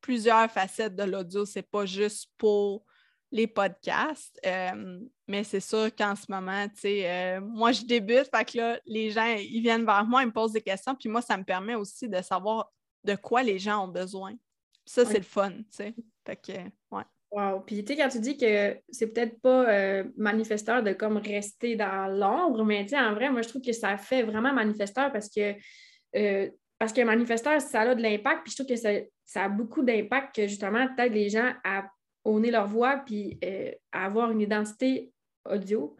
[0.00, 1.44] plusieurs facettes de l'audio.
[1.44, 2.84] C'est pas juste pour
[3.32, 4.38] les podcasts.
[4.46, 8.58] Euh, mais c'est sûr qu'en ce moment, tu sais, euh, moi, je débute, fait que
[8.58, 11.36] là, les gens, ils viennent vers moi, ils me posent des questions, puis moi, ça
[11.36, 12.70] me permet aussi de savoir
[13.02, 14.34] de quoi les gens ont besoin.
[14.92, 15.94] Ça, c'est le fun, tu sais.
[16.26, 17.02] Fait que, ouais.
[17.30, 17.60] Wow.
[17.60, 21.76] Puis, tu sais, quand tu dis que c'est peut-être pas euh, manifesteur de comme rester
[21.76, 25.10] dans l'ombre, mais tu sais, en vrai, moi, je trouve que ça fait vraiment manifesteur
[25.10, 25.54] parce que,
[26.78, 28.90] parce que manifesteur, ça a de l'impact, puis je trouve que ça,
[29.24, 31.84] ça a beaucoup d'impact que justement, peut-être les gens à
[32.26, 35.10] nez leur voix puis euh, avoir une identité
[35.44, 35.96] audio.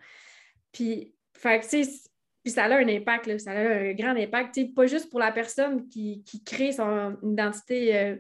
[0.71, 5.33] Puis, puis ça a un impact, ça a un grand impact, pas juste pour la
[5.33, 8.17] personne qui, crée son identité, euh,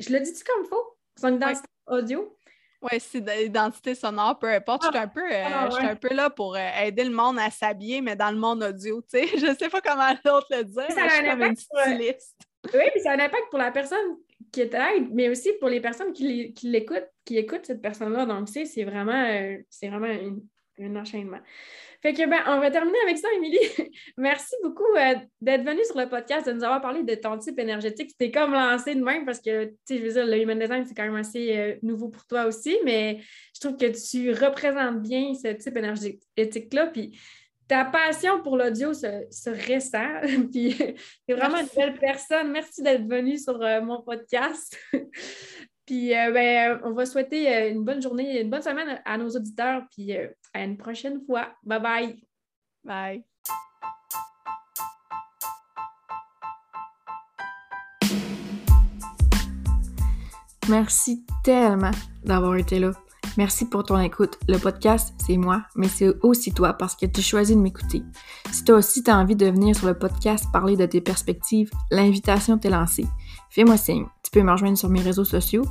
[0.00, 2.36] je le dis-tu comme faux, son identité audio?
[2.82, 4.84] Oui, c'est d'identité sonore, peu importe.
[4.84, 8.00] je suis un, peu, euh, ah, un peu là pour aider le monde à s'habiller,
[8.02, 9.26] mais dans le monde audio, tu sais.
[9.38, 11.62] Je sais pas comment l'autre le dire, ça a un impact
[12.74, 14.18] Oui, puis ça a un impact pour la personne
[14.52, 18.26] qui t'aide, mais aussi pour les personnes qui l'écoutent, qui écoutent cette personne-là.
[18.26, 20.14] Donc, c'est vraiment, euh, c'est vraiment
[20.78, 21.40] un enchaînement.
[22.06, 23.58] Fait que, ben, on va terminer avec ça, Émilie.
[24.16, 27.58] Merci beaucoup euh, d'être venue sur le podcast, de nous avoir parlé de ton type
[27.58, 28.10] énergétique.
[28.12, 30.84] C'était comme lancé de même parce que, tu sais, je veux dire, le human design,
[30.86, 33.18] c'est quand même assez euh, nouveau pour toi aussi, mais
[33.56, 36.86] je trouve que tu représentes bien ce type énergétique-là.
[36.86, 37.18] Puis,
[37.66, 40.20] ta passion pour l'audio se, ressent.
[40.52, 40.94] Puis, tu
[41.26, 42.52] es vraiment une belle personne.
[42.52, 44.78] Merci d'être venue sur euh, mon podcast.
[45.86, 49.28] Puis, euh, ben, on va souhaiter euh, une bonne journée, une bonne semaine à nos
[49.30, 49.82] auditeurs.
[49.92, 50.12] Puis,
[50.52, 51.48] à une prochaine fois.
[51.62, 52.16] Bye bye.
[52.84, 53.24] Bye.
[60.68, 61.92] Merci tellement
[62.24, 62.90] d'avoir été là.
[63.36, 64.38] Merci pour ton écoute.
[64.48, 68.02] Le podcast, c'est moi, mais c'est aussi toi parce que tu choisis de m'écouter.
[68.50, 71.70] Si toi aussi tu as envie de venir sur le podcast parler de tes perspectives,
[71.90, 73.06] l'invitation t'est lancée.
[73.50, 74.06] Fais-moi signe.
[74.22, 75.64] Tu peux me rejoindre sur mes réseaux sociaux.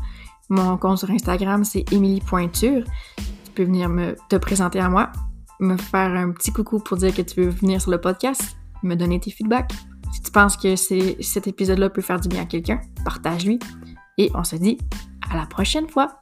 [0.49, 2.83] Mon compte sur Instagram, c'est Émilie Pointure.
[3.17, 5.11] Tu peux venir me, te présenter à moi,
[5.59, 8.95] me faire un petit coucou pour dire que tu veux venir sur le podcast, me
[8.95, 9.71] donner tes feedbacks.
[10.13, 13.59] Si tu penses que cet épisode-là peut faire du bien à quelqu'un, partage-lui.
[14.17, 14.77] Et on se dit
[15.29, 16.19] à la prochaine fois!